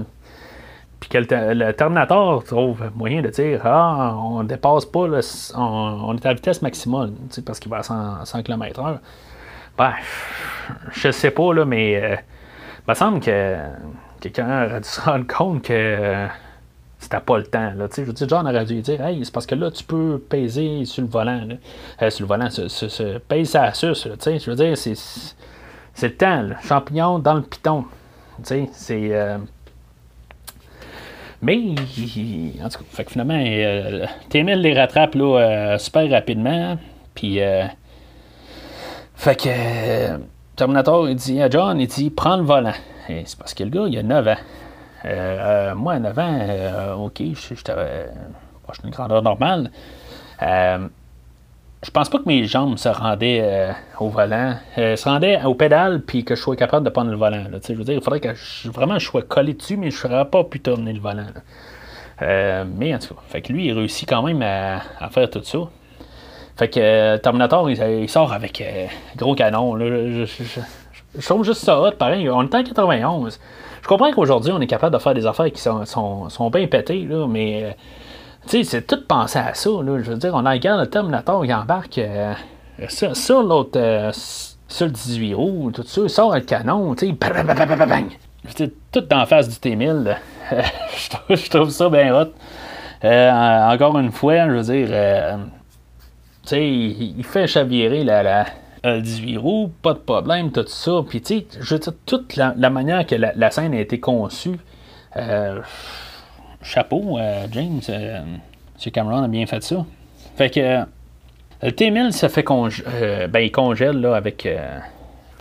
[1.03, 5.09] Puis que le, Terminator trouve moyen de dire Ah, on dépasse pas,
[5.57, 7.11] on, est à vitesse maximale,
[7.45, 8.99] parce qu'il va à 100, km/h.
[9.77, 9.95] Ben,
[10.93, 13.57] je sais pas, là, mais euh, il me semble que
[14.21, 16.29] quelqu'un aurait dû se rendre compte que euh,
[17.01, 17.73] c'était pas le temps.
[17.75, 20.23] Là, je veux dire, John aurait dû dire Hey, c'est parce que là, tu peux
[20.29, 21.49] peser sur le volant.
[22.01, 23.73] Euh, sur le volant, se, se, pèse ça.
[23.73, 26.47] Je veux dire, c'est, le temps.
[26.63, 27.87] Champignon dans le piton.
[28.45, 28.69] C'est
[31.43, 31.59] Mais,
[32.62, 36.78] en tout cas, finalement, euh, T-1000 les rattrape là, euh, super rapidement.
[37.14, 37.64] Puis, euh,
[39.16, 40.18] fait que euh,
[40.55, 42.72] Terminator, il dit à John, il dit, prends le volant.
[43.09, 44.36] Et c'est parce que le gars, il a 9 ans.
[45.05, 48.07] Euh, moi, à 9 ans, OK, euh,
[48.62, 49.70] proche d'une grandeur normale.
[51.85, 55.55] Je pense pas que mes jambes se rendaient euh, au volant, euh, se rendaient au
[55.57, 57.45] pédale, puis que je sois capable de prendre le volant.
[57.51, 60.01] je veux dire, il faudrait que je, vraiment je sois collé dessus, mais je ne
[60.12, 61.26] serais pas pu tourner le volant.
[62.22, 65.43] Euh, mais en tout cas, fait que lui, il réussit quand même à, faire tout
[65.43, 65.59] ça.
[66.57, 68.62] Fait que Terminator, il, sort avec
[69.16, 69.74] gros canon.
[69.74, 69.87] là.
[69.87, 70.24] Je,
[71.18, 72.30] je- trouve juste ça hot, pareil.
[72.30, 73.41] On est en 91.
[73.83, 76.68] Je comprends qu'aujourd'hui, on est capable de faire des affaires qui sont, sont, sont bien
[76.68, 77.76] pétées, là, mais
[78.47, 79.70] tu sais, c'est tout pensé à ça.
[79.70, 79.99] Là.
[80.03, 82.34] Je veux dire, on regarde le Terminator, il embarque euh,
[82.88, 84.11] sur, sur l'autre, euh,
[84.68, 89.49] sur le 18 roues, tout ça, il sort le canon, tu sais, tout en face
[89.49, 90.03] du T-1000.
[90.03, 90.16] là.
[91.30, 92.32] je, trouve, ça bien hot.
[93.05, 95.36] Euh, en- encore une fois, je veux dire, euh,
[96.43, 98.47] tu sais, il, fait chavirer la,
[98.84, 100.93] le 18 roues, pas de problème, tout ça.
[101.09, 104.01] Puis, tu je veux dire, toute la, la manière que la, la scène a été
[104.01, 104.59] conçue,
[105.16, 105.61] euh,
[106.63, 108.93] chapeau, euh, James, euh, M.
[108.93, 109.85] Cameron a bien fait ça.
[110.37, 110.85] Fait que euh,
[111.63, 114.49] le T-1000, ça fait congé, euh, ben, il congèle là, avec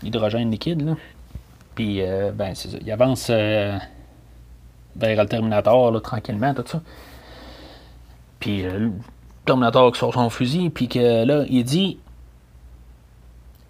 [0.03, 0.86] l'hydrogène liquide.
[0.86, 0.95] Là.
[1.74, 2.01] Puis,
[2.36, 2.69] ben, ça.
[2.80, 3.82] Il avance vers
[4.95, 6.82] le Terminator, là, tranquillement, tout ça.
[8.39, 8.91] Puis, le
[9.45, 11.97] Terminator qui sort son fusil, puis que là, il dit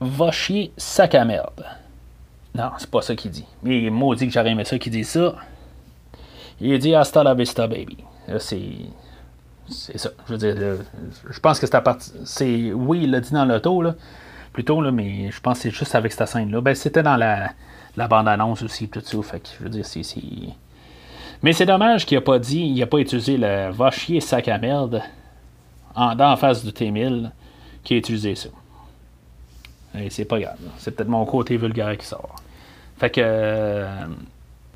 [0.02, 1.64] Va chier, sac à merde.
[2.54, 3.46] Non, c'est pas ça qu'il dit.
[3.64, 5.36] Mais maudit que j'aurais aimé ça qu'il dise ça.
[6.62, 7.98] Il dit Hasta la vista, baby.
[8.40, 8.62] C'est.
[9.68, 10.10] C'est ça.
[10.28, 10.76] Je veux dire, là,
[11.30, 12.14] je pense que c'est à partir.
[12.76, 13.96] Oui, il l'a dit dans l'auto, là.
[14.54, 16.60] Plutôt, là, mais je pense que c'est juste avec cette scène-là.
[16.62, 17.52] Ben, c'était dans la,
[17.96, 19.22] la bande-annonce aussi, tout ça.
[19.24, 20.04] Fait que, je veux dire, c'est.
[21.42, 24.48] Mais c'est dommage qu'il a pas dit, il a pas utilisé le va chier sac
[24.48, 25.02] à merde
[25.96, 27.32] en, dans la face du T1000
[27.84, 28.50] qui a utilisé ça.
[29.96, 30.58] Et c'est pas grave.
[30.78, 32.36] C'est peut-être mon côté vulgaire qui sort.
[32.98, 34.06] Fait que euh,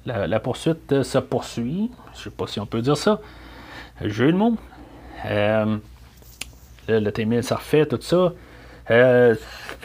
[0.06, 1.92] la, poursuite euh, se poursuit.
[2.16, 3.20] Je sais pas si on peut dire ça.
[4.02, 4.56] De mots.
[5.26, 5.78] Euh,
[6.88, 8.34] là, le T1000 ça refait, tout ça.
[8.92, 9.36] Euh,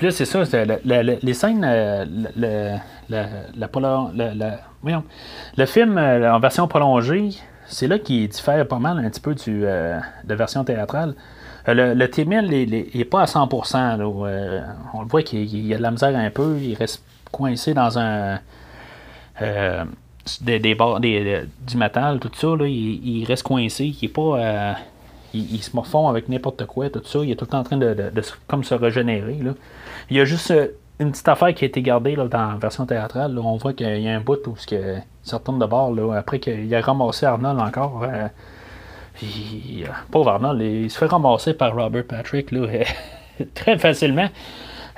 [0.03, 0.43] là, c'est ça,
[0.85, 2.05] les scènes, euh,
[2.37, 2.77] le,
[3.09, 5.05] le- la, voyons,
[5.57, 7.31] le film euh, en version prolongée,
[7.67, 11.15] c'est là qu'il diffère pas mal un petit peu du, euh, de la version théâtrale.
[11.69, 13.97] Euh, le, le T-1000 n'est pas à 100%.
[13.97, 14.61] là, euh,
[14.93, 17.03] on le voit qu'il il y a de la misère un peu, il reste
[17.33, 18.39] coincé dans un...
[19.41, 19.85] euh,
[20.41, 24.21] des, des des- du métal, tout ça, là, il, il reste coincé, il est pas...
[24.39, 24.73] euh,
[25.35, 27.21] il, il se morfond avec n'importe quoi, tout ça.
[27.21, 29.39] Il est tout le temps en train de, de- comme se régénérer.
[29.43, 29.53] Là.
[30.11, 30.69] Il y a juste euh,
[30.99, 33.35] une petite affaire qui a été gardée là, dans la version théâtrale.
[33.35, 33.41] là.
[33.43, 35.93] On voit qu'il y a un bout où que, se retourne de bord.
[35.95, 38.03] Là, après qu'il a ramassé Arnold encore.
[38.05, 38.29] euh,
[40.11, 42.67] pauvre Arnold, il se fait ramasser par Robert Patrick là,
[43.55, 44.29] très facilement.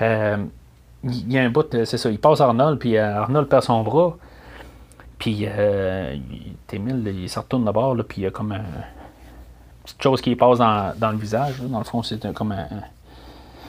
[0.00, 4.16] Il y a un bout, c'est ça, il passe Arnold, puis Arnold perd son bras.
[5.22, 8.64] Puis, euh, il- T-1000, il se retourne de bord, puis il y a comme un
[9.84, 11.60] petite chose qui passe dans, le visage.
[11.60, 12.66] Dans le fond, c'est comme un.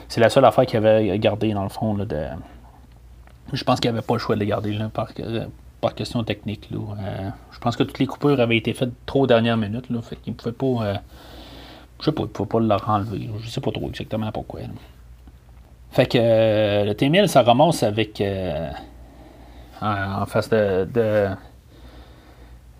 [0.08, 1.96] C'est la seule affaire qu'il avait gardée, dans le fond.
[3.52, 4.76] Je pense qu'il n'y avait pas le choix de les garder
[5.20, 5.46] euh,
[5.80, 6.70] par question technique.
[6.72, 9.92] Euh, je pense que toutes les coupures avaient été faites trop minutes.
[9.92, 10.86] Là, fait qu'il ne pouvait pas.
[10.88, 10.96] euh,
[12.00, 13.28] je sais pas, il ne pouvait pas le renlever.
[13.28, 13.34] là.
[13.40, 14.62] Je sais pas trop exactement pourquoi.
[15.92, 18.24] Fait que le T-1000, ça ramasse avec.
[19.84, 20.86] En, face de.
[20.86, 21.30] de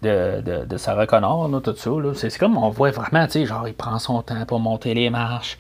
[0.02, 1.90] de, de, de Sarah Connor, là, tout ça.
[2.16, 5.10] C'est comme on voit vraiment, tu sais, genre, il prend son temps pour monter les
[5.10, 5.58] marches.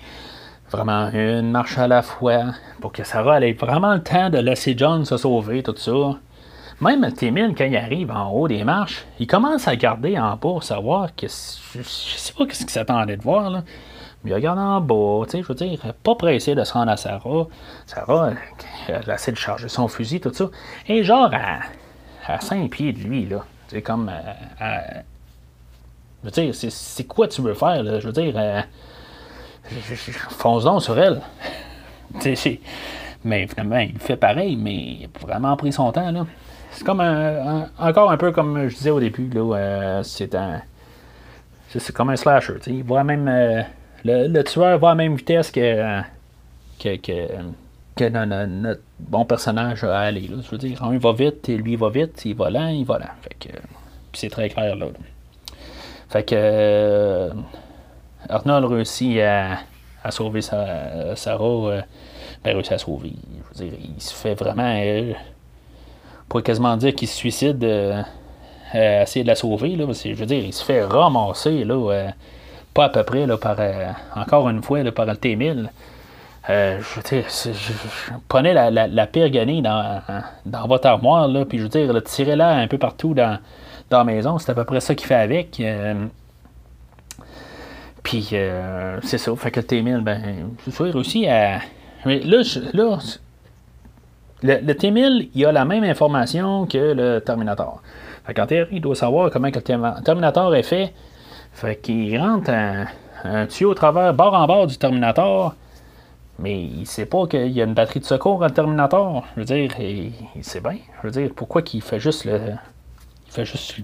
[0.70, 2.48] Vraiment une marche à la fois.
[2.82, 6.18] Pour que Sarah elle ait vraiment le temps de laisser John se sauver, tout ça.
[6.82, 10.38] Même T-1000, quand il arrive en haut des marches, il commence à garder en bas
[10.41, 11.28] pour savoir que.
[11.28, 13.64] Je, je sais pas ce qu'il s'attendait de voir, là.
[14.26, 16.98] Il regarde en bas, tu sais, je veux dire, pas pressé de se rendre à
[16.98, 17.48] Sarah.
[17.86, 18.32] Sarah,
[18.88, 20.46] elle, elle essaie de charger son fusil, tout ça.
[20.88, 21.60] Et genre à,
[22.34, 23.44] à 5 pieds de lui, là.
[23.68, 24.10] C'est comme.
[24.10, 24.78] euh,
[26.22, 28.00] je veux dire, c'est- quoi tu veux faire, là?
[28.00, 28.62] Je veux dire, euh,
[30.30, 31.22] fonce donc sur elle.
[32.22, 32.60] Tu sais,
[33.24, 36.28] mais finalement, il fait pareil, mais il a vraiment pris son temps, là.
[36.72, 40.62] C'est comme un, encore un peu comme je disais au début, là, euh, c'est un.
[41.70, 42.72] C'est comme un slasher, tu sais.
[42.72, 43.28] Il va même.
[43.28, 43.64] euh,
[44.04, 46.01] le, tueur va à la même vitesse que.
[46.80, 46.95] que,
[47.95, 50.38] que, no- notre bon personnage à aller, là.
[50.43, 52.99] Je veux dire, un va vite et lui va vite, il va lent, il va
[52.99, 53.06] lent.
[53.22, 53.58] Fait que.
[54.14, 54.88] c'est très clair, là.
[56.10, 56.36] Fait que.
[56.36, 57.30] euh,
[58.30, 59.60] Arnold réussit à,
[60.04, 61.43] à sauver sa, Sarah.
[61.43, 61.82] Euh,
[62.43, 63.14] ben, réussit à sauver.
[63.54, 64.74] Je veux dire, il se fait vraiment.
[64.84, 65.14] Euh,
[66.30, 68.01] pourrait quasiment dire qu'il se suicide euh,
[68.74, 69.76] essayer de la sauver.
[69.76, 72.12] Là, je veux dire, il se fait ramasser, là,
[72.74, 73.58] pas à peu près, là, par,
[74.16, 75.70] encore une fois, là, par le T-1000.
[76.48, 77.26] je veux dire,
[78.28, 80.02] prenez la, la, pire guenille dans,
[80.46, 83.38] dans votre armoire, là, puis je veux dire, tirez-la un peu partout dans,
[83.90, 84.38] dans la maison.
[84.38, 85.62] C'est à peu près ça qu'il fait avec.
[88.04, 89.34] Puis, euh, c'est ça.
[89.36, 90.22] Fait que le T-1000, ben,
[90.66, 91.60] je suis réussi à.
[92.06, 92.44] Mais là,
[92.74, 92.98] là
[94.44, 97.82] le, T-1000, il a la même information que le Terminator.
[98.26, 100.94] Fait théorie, il doit savoir comment que le Terminator est fait.
[101.54, 102.51] Fait qu'il rentre
[103.24, 105.56] un, tuyau au travers, bord en bord du Terminator.
[106.39, 109.24] Mais il sait pas qu'il y a une batterie de secours dans le Terminator.
[109.36, 110.78] Je veux dire, il, sait bien.
[111.01, 112.39] Je veux dire, pourquoi qu'il fait juste le.
[113.28, 113.78] Il fait juste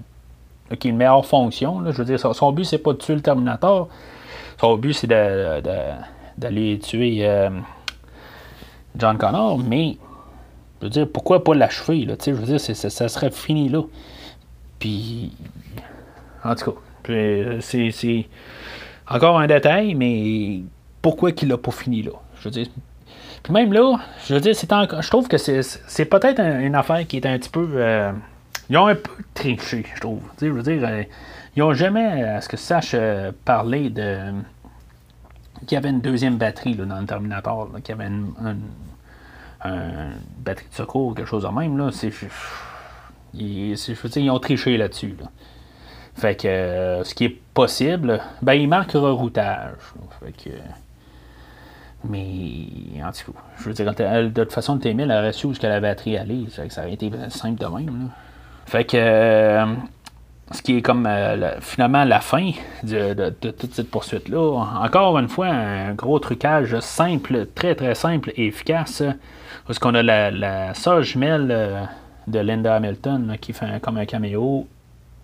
[0.84, 1.82] une meilleure fonction.
[1.86, 3.88] Je veux dire, son, but, c'est pas de tuer le Terminator.
[4.60, 7.50] Son but, c'est d'aller tuer euh,
[8.96, 9.96] John Connor, mais
[10.80, 12.06] je veux dire, pourquoi pas l'achever?
[12.24, 13.82] Je veux dire, ça serait fini là.
[14.78, 15.32] Puis,
[16.42, 16.78] en tout cas,
[17.60, 18.26] c'est
[19.08, 20.62] encore un détail, mais
[21.02, 22.12] pourquoi qu'il l'a pas fini là?
[22.38, 22.68] Je veux dire,
[23.42, 27.16] puis même là, je veux dire, c'est je trouve que c'est peut-être une affaire qui
[27.16, 27.68] est un petit peu.
[27.74, 28.12] Euh,
[28.68, 30.20] ils ont un peu triché, je trouve.
[30.40, 31.02] je veux dire, euh,
[31.56, 34.18] ils n'ont jamais, à ce que sache, euh, parlé de.
[35.66, 38.32] qu'il y avait une deuxième batterie là, dans le Terminator, qu'il y avait une,
[40.38, 41.78] batterie de secours, quelque chose de même.
[41.78, 42.26] Là, c'est, je
[43.34, 45.16] dire, ils ont triché là-dessus.
[46.20, 49.72] Fait que euh, ce qui est possible, ben il marque reroutage.
[50.22, 50.54] Fait que.
[52.04, 55.54] Mais en tout cas, je veux dire, de toute façon, le T1000 aurait su où
[55.62, 56.44] la batterie allait.
[56.68, 58.10] Ça aurait été simple de même.
[58.66, 59.64] Fait que euh,
[60.50, 62.50] ce qui est comme euh, finalement la fin
[62.82, 64.66] de, toute cette poursuite-là.
[64.82, 69.02] Encore une fois, un gros trucage simple, très très simple et efficace.
[69.66, 71.88] Parce qu'on a la, la sœur jumelle
[72.26, 74.66] de Linda Hamilton qui fait comme un caméo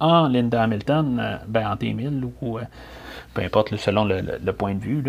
[0.00, 2.58] en Linda Hamilton, ben en T1000 ou
[3.34, 5.02] peu importe selon le, point de vue.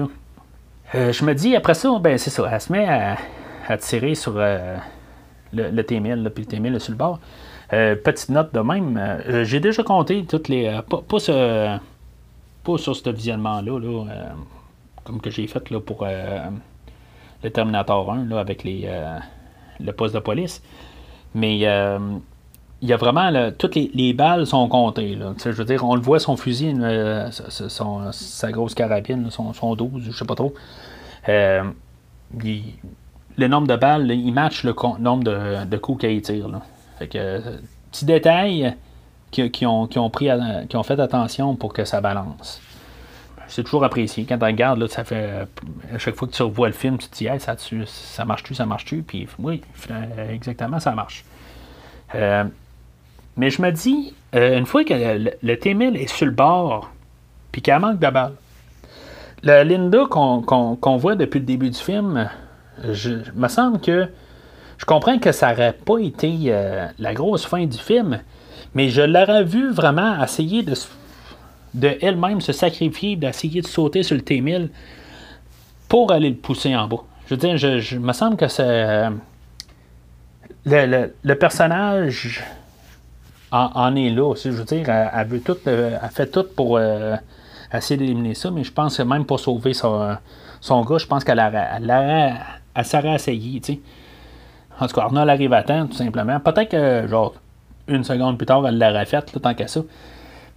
[0.94, 4.80] je me dis après ça, ben c'est ça, elle se met à, tirer sur le,
[5.54, 7.20] T1000, puis le T1000 est sur le bord.
[7.74, 10.68] Euh, petite note de même, euh, j'ai déjà compté toutes les.
[10.68, 13.80] Euh, pas, pas, sur ce visionnement-là,
[15.04, 18.90] comme que j'ai fait là, pour le Terminator 1 là, avec les,
[19.80, 20.62] le poste de police.
[21.34, 21.66] Mais
[22.82, 23.52] il y a vraiment.
[23.58, 25.18] toutes les, balles sont comptées.
[25.44, 26.76] Je veux dire, on le voit, son fusil,
[28.12, 30.54] sa grosse carabine, son, son 12, je sais pas trop.
[31.28, 31.74] le
[33.48, 36.50] nombre de balles, il match le nombre de, coups qu'il tire.
[37.00, 37.42] Fait que,
[37.92, 38.76] petit détail
[39.32, 40.30] qui, ont, pris,
[40.70, 42.62] qui ont fait attention pour que ça balance.
[43.48, 44.26] C'est toujours apprécié.
[44.26, 45.48] Quand tu regardes, ça fait.
[45.94, 48.66] À chaque fois que tu revois le film, tu te dis, ça, ça marche-tu, ça
[48.66, 49.04] marche-tu?
[49.04, 49.62] Puis oui,
[50.30, 51.24] exactement, ça marche.
[52.16, 52.44] Euh,
[53.38, 56.92] mais je me dis, euh, une fois que le, T-1000 est sur le bord,
[57.52, 58.34] puis qu'elle manque de balles,
[59.44, 62.30] la Linda qu'on voit depuis le début du film,
[62.92, 64.08] je, me semble que
[64.78, 68.20] je comprends que ça n'aurait pas été euh, la grosse fin du film,
[68.74, 70.74] mais je l'aurais vu vraiment essayer de,
[71.74, 74.70] de elle-même se sacrifier, d'essayer de sauter sur le T-1000
[75.88, 77.04] pour aller le pousser en bas.
[77.28, 78.64] Je veux dire, je, me semble que c'est.
[78.64, 79.10] Euh,
[80.66, 82.44] le, personnage
[83.52, 84.52] en, est là aussi.
[84.52, 86.80] Je veux dire, elle, veut tout, euh, fait tout pour
[87.74, 90.18] essayer d'éliminer ça, mais je pense que même pour sauver son,
[90.62, 91.90] son gars, je pense qu'elle elle,
[92.76, 93.80] elle, tu sais.
[94.80, 96.40] En tout cas, Arnold arrive à temps, tout simplement.
[96.40, 97.34] Peut-être que, genre,
[97.88, 99.82] une seconde plus tard, elle l'aurait faite, tant qu'à ça.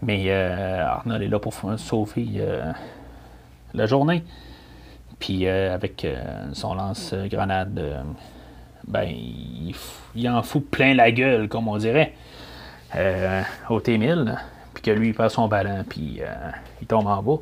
[0.02, 2.72] Mais euh, Arnold est là pour sauver euh,
[3.74, 4.22] la journée.
[5.18, 6.06] Puis euh, avec
[6.52, 8.04] son lance-grenade,
[8.86, 9.08] ben,
[10.14, 12.14] il, en fout plein la gueule, comme on dirait,
[13.68, 14.36] au T-1000.
[14.74, 16.20] Puis que lui, il perd son ballon, puis
[16.80, 17.40] il tombe en bas.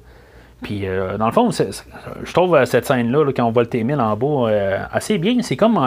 [0.62, 0.86] Puis,
[1.18, 5.18] dans le fond, je trouve cette scène-là, quand on voit le T-1000 en bas, assez
[5.18, 5.40] bien.
[5.42, 5.78] C'est comme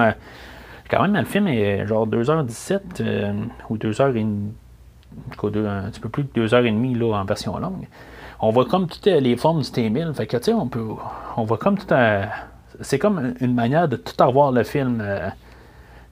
[0.92, 3.34] quand même, le film est genre 2h17 euh,
[3.70, 4.28] ou 2h30,
[5.66, 7.88] un petit peu plus de 2h30 là, en version longue.
[8.42, 10.14] On voit comme toutes les formes du T-1000.
[10.14, 10.86] Fait que, tu sais, on peut.
[11.38, 12.24] On voit comme tout un.
[12.82, 15.30] C'est comme une manière de tout avoir le film euh,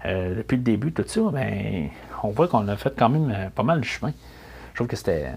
[0.06, 1.22] euh, depuis le début, tout ça.
[1.34, 1.90] Ben,
[2.24, 4.14] on voit qu'on a fait quand même pas mal de chemin.
[4.72, 5.32] Je trouve que c'était.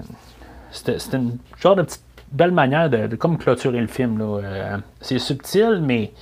[0.70, 4.18] C'était une genre de petite belle manière de, comme clôturer le film.
[4.18, 4.78] Là.
[5.02, 6.12] c'est subtil, mais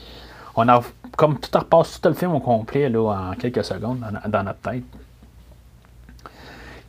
[0.57, 0.83] on a
[1.17, 4.85] comme tout repasse tout le film au complet là, en quelques secondes dans, notre tête.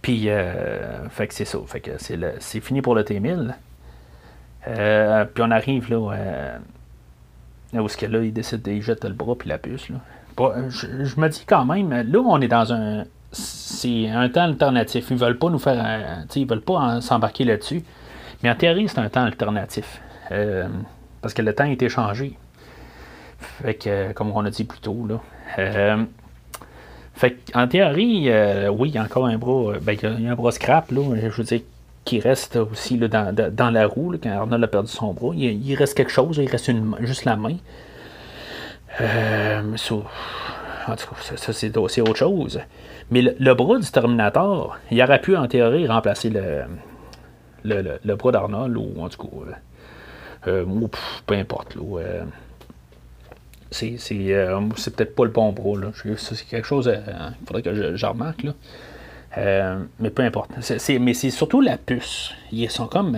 [0.01, 1.59] Puis, euh, fait que c'est ça.
[1.67, 3.53] Fait que c'est, fini pour le T1000.
[4.67, 9.13] Euh, puis on arrive là, euh, où ce que là, il décide de jeter le
[9.13, 9.89] bras puis la puce.
[9.89, 9.97] Là.
[10.69, 15.07] je, me dis quand même, là, on est dans un, c'est un temps alternatif.
[15.09, 16.25] Ils veulent pas nous faire.
[16.35, 17.83] ils veulent pas s'embarquer là-dessus.
[18.43, 20.01] Mais en théorie, c'est un temps alternatif.
[20.31, 20.67] Euh,
[21.21, 22.37] parce que le temps a été changé.
[23.39, 25.19] Fait que, comme on a dit plus tôt, là.
[25.59, 26.03] Euh,
[27.13, 29.73] fait en théorie, euh, oui, il y a encore un bras.
[29.81, 31.01] Ben, il y a un bras scrap, là.
[31.21, 31.61] Je veux dire,
[32.03, 35.33] qui reste aussi là, dans, la roue, quand Arnold a perdu son bras.
[35.35, 36.71] Il, reste quelque chose, il reste
[37.01, 37.57] juste la main.
[40.87, 42.59] En tout cas, ça, c'est autre chose.
[43.11, 46.63] Mais le, bras du Terminator, il aurait pu en théorie remplacer le,
[47.65, 50.87] le, bras d'Arnold, ou en tout cas, euh, euh
[51.25, 51.75] peu importe.
[51.77, 52.23] Euh,
[53.69, 54.15] c'est, c'est,
[54.95, 55.77] peut-être pas le bon bras.
[55.77, 55.91] Là.
[56.17, 58.43] C'est quelque chose qu'il faudrait que je, remarque.
[58.43, 59.77] Là.
[59.99, 60.51] Mais peu importe.
[60.99, 62.33] mais c'est surtout la puce.
[62.53, 63.17] Ils sont comme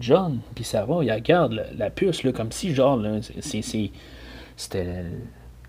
[0.00, 2.98] John puis Sarah, ils regardent la, puce là, comme si, genre,
[4.56, 5.04] c'était,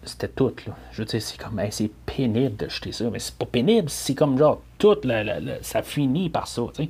[0.06, 0.54] c'était tout.
[0.68, 0.74] Là.
[0.92, 4.16] Je veux dire, c'est comme, c'est pénible de jeter ça, mais c'est pas pénible, c'est
[4.16, 4.96] comme, genre, tout,
[5.62, 6.90] ça finit par ça, tu sais.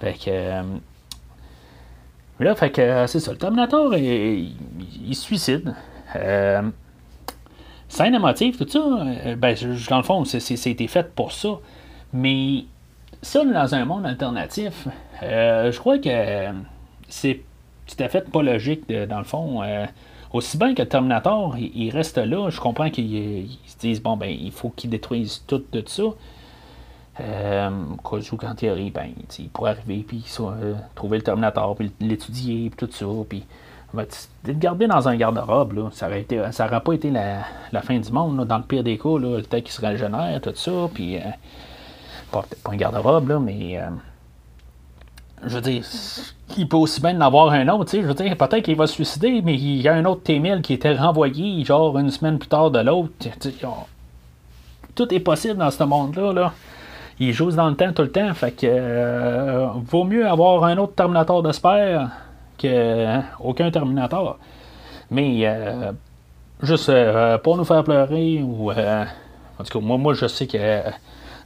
[0.00, 0.30] Fait que.
[0.30, 0.62] Euh,
[2.40, 3.32] là, fait que, c'est ça.
[3.32, 4.54] Le Terminator, il,
[5.14, 5.74] se suicide.
[7.88, 8.80] scène émotive, tout ça,
[9.36, 9.56] ben,
[9.88, 11.58] dans le fond, c'était fait pour ça.
[12.12, 12.64] Mais
[13.22, 14.88] ça, dans un monde alternatif,
[15.22, 16.46] euh, je crois que
[17.08, 17.40] c'est
[17.86, 19.62] tout à fait pas logique, dans le fond.
[20.32, 22.50] Euh, aussi bien que Terminator, il, reste là.
[22.50, 26.02] Je comprends qu'ils se disent, bon, ben, il faut qu'ils détruisent tout de ça.
[27.20, 27.70] Euh,
[28.02, 32.92] qu'en théorie, ben, il pourrait arriver, puis euh, trouver le Terminator, puis l'étudier, puis tout
[32.92, 33.44] ça, puis
[33.94, 38.56] le garder dans un garde-robe, ça aurait ça pas été la, fin du monde, dans
[38.56, 41.18] le pire des cas, là, peut-être qu'il se régénère, tout ça, puis
[42.32, 43.78] pas, pas un garde-robe, là, mais.
[43.78, 43.90] Euh,
[45.44, 45.84] je veux dire,
[46.58, 47.90] il peut aussi bien en avoir un autre.
[47.92, 50.62] Je veux dire, peut-être qu'il va se suicider, mais il y a un autre T-1000
[50.62, 53.12] qui était renvoyé, genre, une semaine plus tard de l'autre.
[54.94, 56.52] Tout est possible dans ce monde-là, là.
[57.18, 58.66] Il joue dans le temps tout le temps, fait que.
[58.68, 61.52] Euh, vaut mieux avoir un autre Terminator de
[62.58, 64.38] que hein, Terminator.
[65.10, 65.40] Mais.
[65.42, 65.92] Euh,
[66.62, 66.90] juste
[67.42, 68.70] pour nous faire pleurer, ou.
[68.70, 70.58] en tout cas, moi, moi je sais que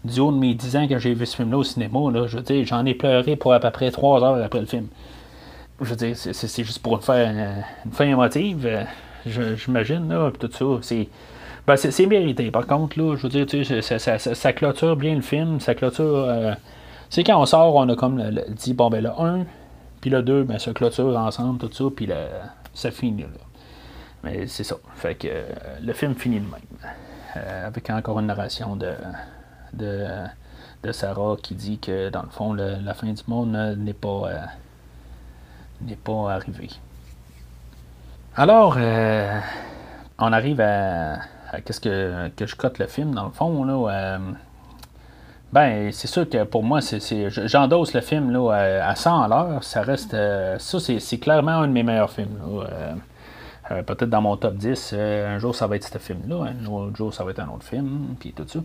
[0.07, 2.39] du haut de mes 10 ans que j'ai vu ce film-là au cinéma, là, je
[2.39, 4.87] veux j'en ai pleuré pour à peu près 3 heures après le film.
[5.81, 7.31] Je veux c'est juste pour faire
[7.85, 10.65] une, fin émotive, euh, j'imagine, là, tout ça.
[10.83, 11.09] C'est.
[11.67, 15.59] Ben, c'est mérité, par contre, là, je veux dire, tu ça, clôture bien le film,
[15.59, 16.25] ça clôture.
[16.29, 16.55] Euh,
[17.17, 19.45] quand on sort, on a comme le, dit, bon, ben le 1,
[20.01, 22.09] puis le 2, ben, ça clôture ensemble, tout ça, puis
[22.73, 23.29] ça finit, là.
[24.23, 24.77] Mais c'est ça.
[24.95, 25.43] Fait que euh,
[25.83, 26.95] le film finit de même.
[27.67, 28.93] avec encore une narration de,
[29.77, 34.39] de, Sarah qui dit que dans le fond, la fin du monde n'est pas, euh,
[35.83, 36.71] n'est pas arrivée.
[38.37, 39.41] Alors, euh,
[40.19, 41.19] on arrive à,
[41.65, 43.65] qu'est-ce que, que, je cote le film dans le fond.
[43.65, 44.19] Là, euh,
[45.53, 48.53] ben, c'est sûr que pour moi, c'est, j'endosse le film là,
[48.85, 49.65] à 100 à l'heure.
[49.65, 50.13] Ça reste.
[50.13, 52.39] ça, c'est, clairement un de mes meilleurs films.
[53.69, 57.15] peut-être dans mon top 10, un jour ça va être ce film-là, un autre jour
[57.15, 58.61] ça va être un autre film, puis tout ça.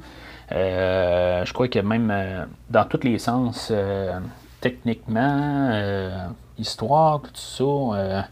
[0.52, 4.20] Euh, je crois que même euh, dans tous les sens, euh,
[4.60, 5.72] techniquement,
[6.58, 8.28] histoire, tout ça,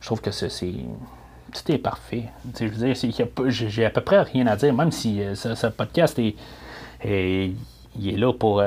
[0.00, 2.24] je trouve que c'est tout est parfait.
[2.58, 2.96] je veux dire,
[3.48, 6.34] j'ai à peu près rien à dire, même si ce, podcast est,
[7.04, 8.62] il est là pour,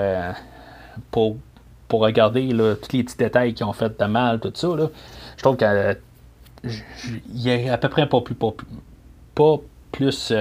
[1.09, 1.37] pour,
[1.87, 4.67] pour regarder tous les petits détails qui ont fait de mal, tout ça.
[5.35, 5.97] Je trouve qu'il
[7.33, 8.21] y a à peu près pas
[9.91, 10.31] plus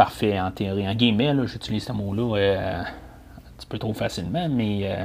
[0.00, 0.88] parfait en théorie.
[0.88, 5.04] En guillemets, j'utilise ce mot-là euh, un petit peu trop facilement, mais euh,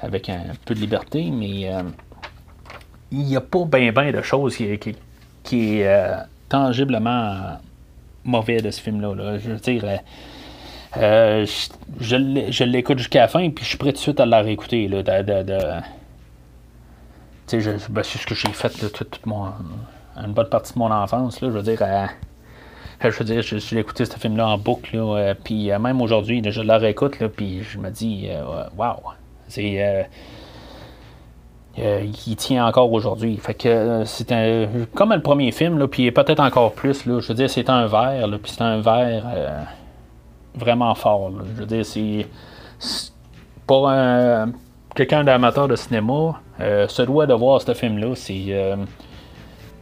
[0.00, 1.82] avec un peu de liberté, mais euh,
[3.12, 4.78] il n'y a pas bien ben de choses qui,
[5.42, 6.10] qui, est
[6.48, 7.58] tangiblement
[8.24, 9.36] mauvais de ce film-là.
[9.36, 9.84] Je veux dire,
[10.96, 14.88] je, l'écoute jusqu'à la fin, puis je suis prêt tout de suite à la réécouter.
[14.88, 15.82] Là, de, ben,
[17.46, 21.42] c'est ce que j'ai fait toute, une bonne partie de mon enfance.
[21.42, 21.82] Là, je veux dire,
[23.10, 26.62] je veux dire, je, écouté ce film-là en boucle, euh, puis euh, même aujourd'hui, je
[26.62, 28.28] le réécoute, puis je me dis,
[28.76, 28.96] waouh,
[29.48, 30.06] c'est.
[31.76, 33.36] Euh, il tient encore aujourd'hui.
[33.36, 37.04] Fait que c'est un, comme le premier film, là, puis peut-être encore plus.
[37.04, 39.24] Là, je veux dire, c'est un verre, puis c'est un verre
[40.54, 41.32] vraiment fort.
[41.56, 42.26] Je veux dire, c'est.
[43.66, 43.90] Pour
[44.94, 48.14] quelqu'un d'amateur de cinéma, se doit de voir ce film-là.
[48.14, 48.76] C'est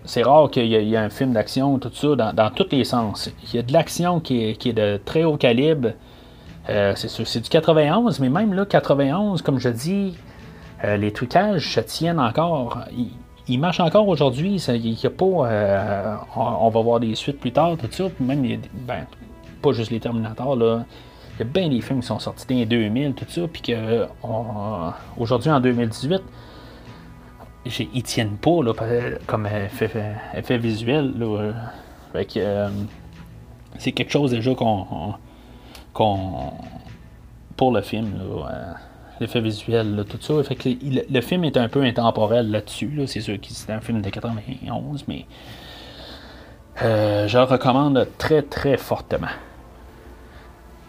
[0.05, 3.30] c'est rare qu'il y, ait un film d'action, tout ça, dans, tous les sens.
[3.44, 5.90] Il y a de l'action qui est, de très haut calibre.
[6.68, 10.14] Euh, c'est du 91, mais même là, 91, comme je dis,
[10.84, 12.80] euh, les trucages se tiennent encore.
[13.48, 14.57] Ils, marchent encore aujourd'hui.
[14.57, 15.24] Il a pas.
[15.24, 18.05] Euh, on, va voir des suites plus tard, tout ça.
[18.20, 18.42] même,
[18.86, 19.07] ben,
[19.61, 20.84] pas juste les Terminators, là.
[21.34, 23.62] Il y a bien des films qui sont sortis dans les 2000, tout ça, puis
[23.62, 24.07] que
[25.16, 26.22] aujourd'hui, en 2018,
[27.64, 28.72] ils tiennent pas là,
[29.26, 29.90] comme effet,
[30.34, 31.12] effet visuel.
[31.18, 31.52] Là.
[32.12, 32.68] Fait que, euh,
[33.78, 35.14] c'est quelque chose déjà qu'on.
[35.92, 36.52] qu'on
[37.56, 38.76] pour le film, là,
[39.20, 40.34] l'effet visuel, tout ça.
[40.34, 43.00] Le, film est un peu intemporel là-dessus.
[43.06, 45.26] C'est sûr que c'est un film de 91, mais
[46.82, 49.28] euh, je le recommande très très fortement.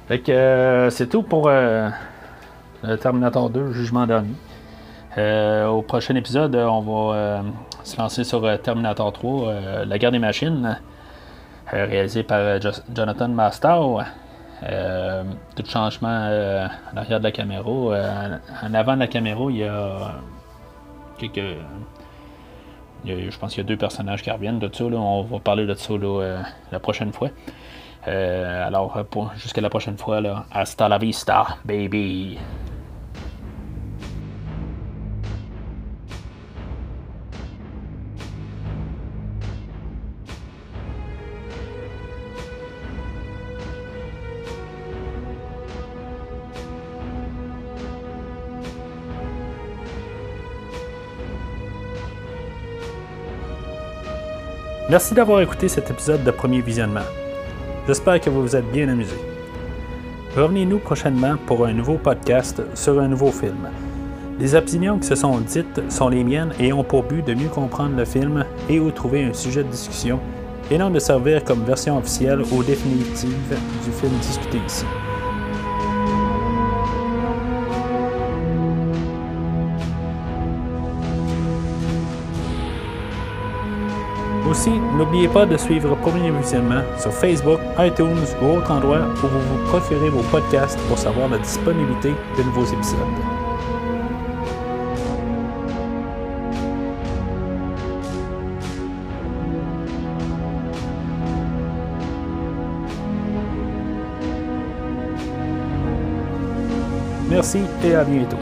[0.07, 1.89] Fait que euh, c'est tout pour euh,
[2.83, 4.33] le Terminator 2, Jugement dernier.
[5.17, 7.43] Au prochain épisode, on va
[7.83, 10.79] se lancer sur Terminator 3, La guerre des machines,
[11.71, 12.59] réalisé par
[12.93, 14.01] Jonathan Mastow.
[14.69, 15.23] Euh,
[15.55, 17.69] tout changement euh, en arrière de la caméra.
[17.69, 20.13] Euh, en avant de la caméra, il y a
[21.17, 21.57] quelques.
[23.05, 24.85] je pense qu'il y a deux personnages qui reviennent de ça.
[24.85, 25.93] on va parler de ça
[26.71, 27.29] la prochaine fois.
[28.05, 28.97] alors,
[29.35, 32.37] jusqu'à la prochaine fois, là, hasta la vista, baby!
[54.93, 57.07] Merci d'avoir écouté cet épisode de Premier Visionnement.
[57.87, 59.15] J'espère que vous vous êtes bien amusé.
[60.37, 63.71] Revenez-nous prochainement pour un nouveau podcast sur un nouveau film.
[64.39, 67.49] Les opinions qui se sont dites sont les miennes et ont pour but de mieux
[67.49, 70.19] comprendre le film et ou trouver un sujet de discussion,
[70.69, 74.85] et non de servir comme version officielle ou définitive du film discuté ici.
[84.53, 86.31] Aussi, n'oubliez pas de suivre Premier
[86.99, 91.39] sur Facebook, iTunes ou autre endroit où vous vous procurez vos podcasts pour savoir la
[91.39, 92.99] disponibilité de nouveaux épisodes.
[107.27, 108.37] Merci et à bientôt.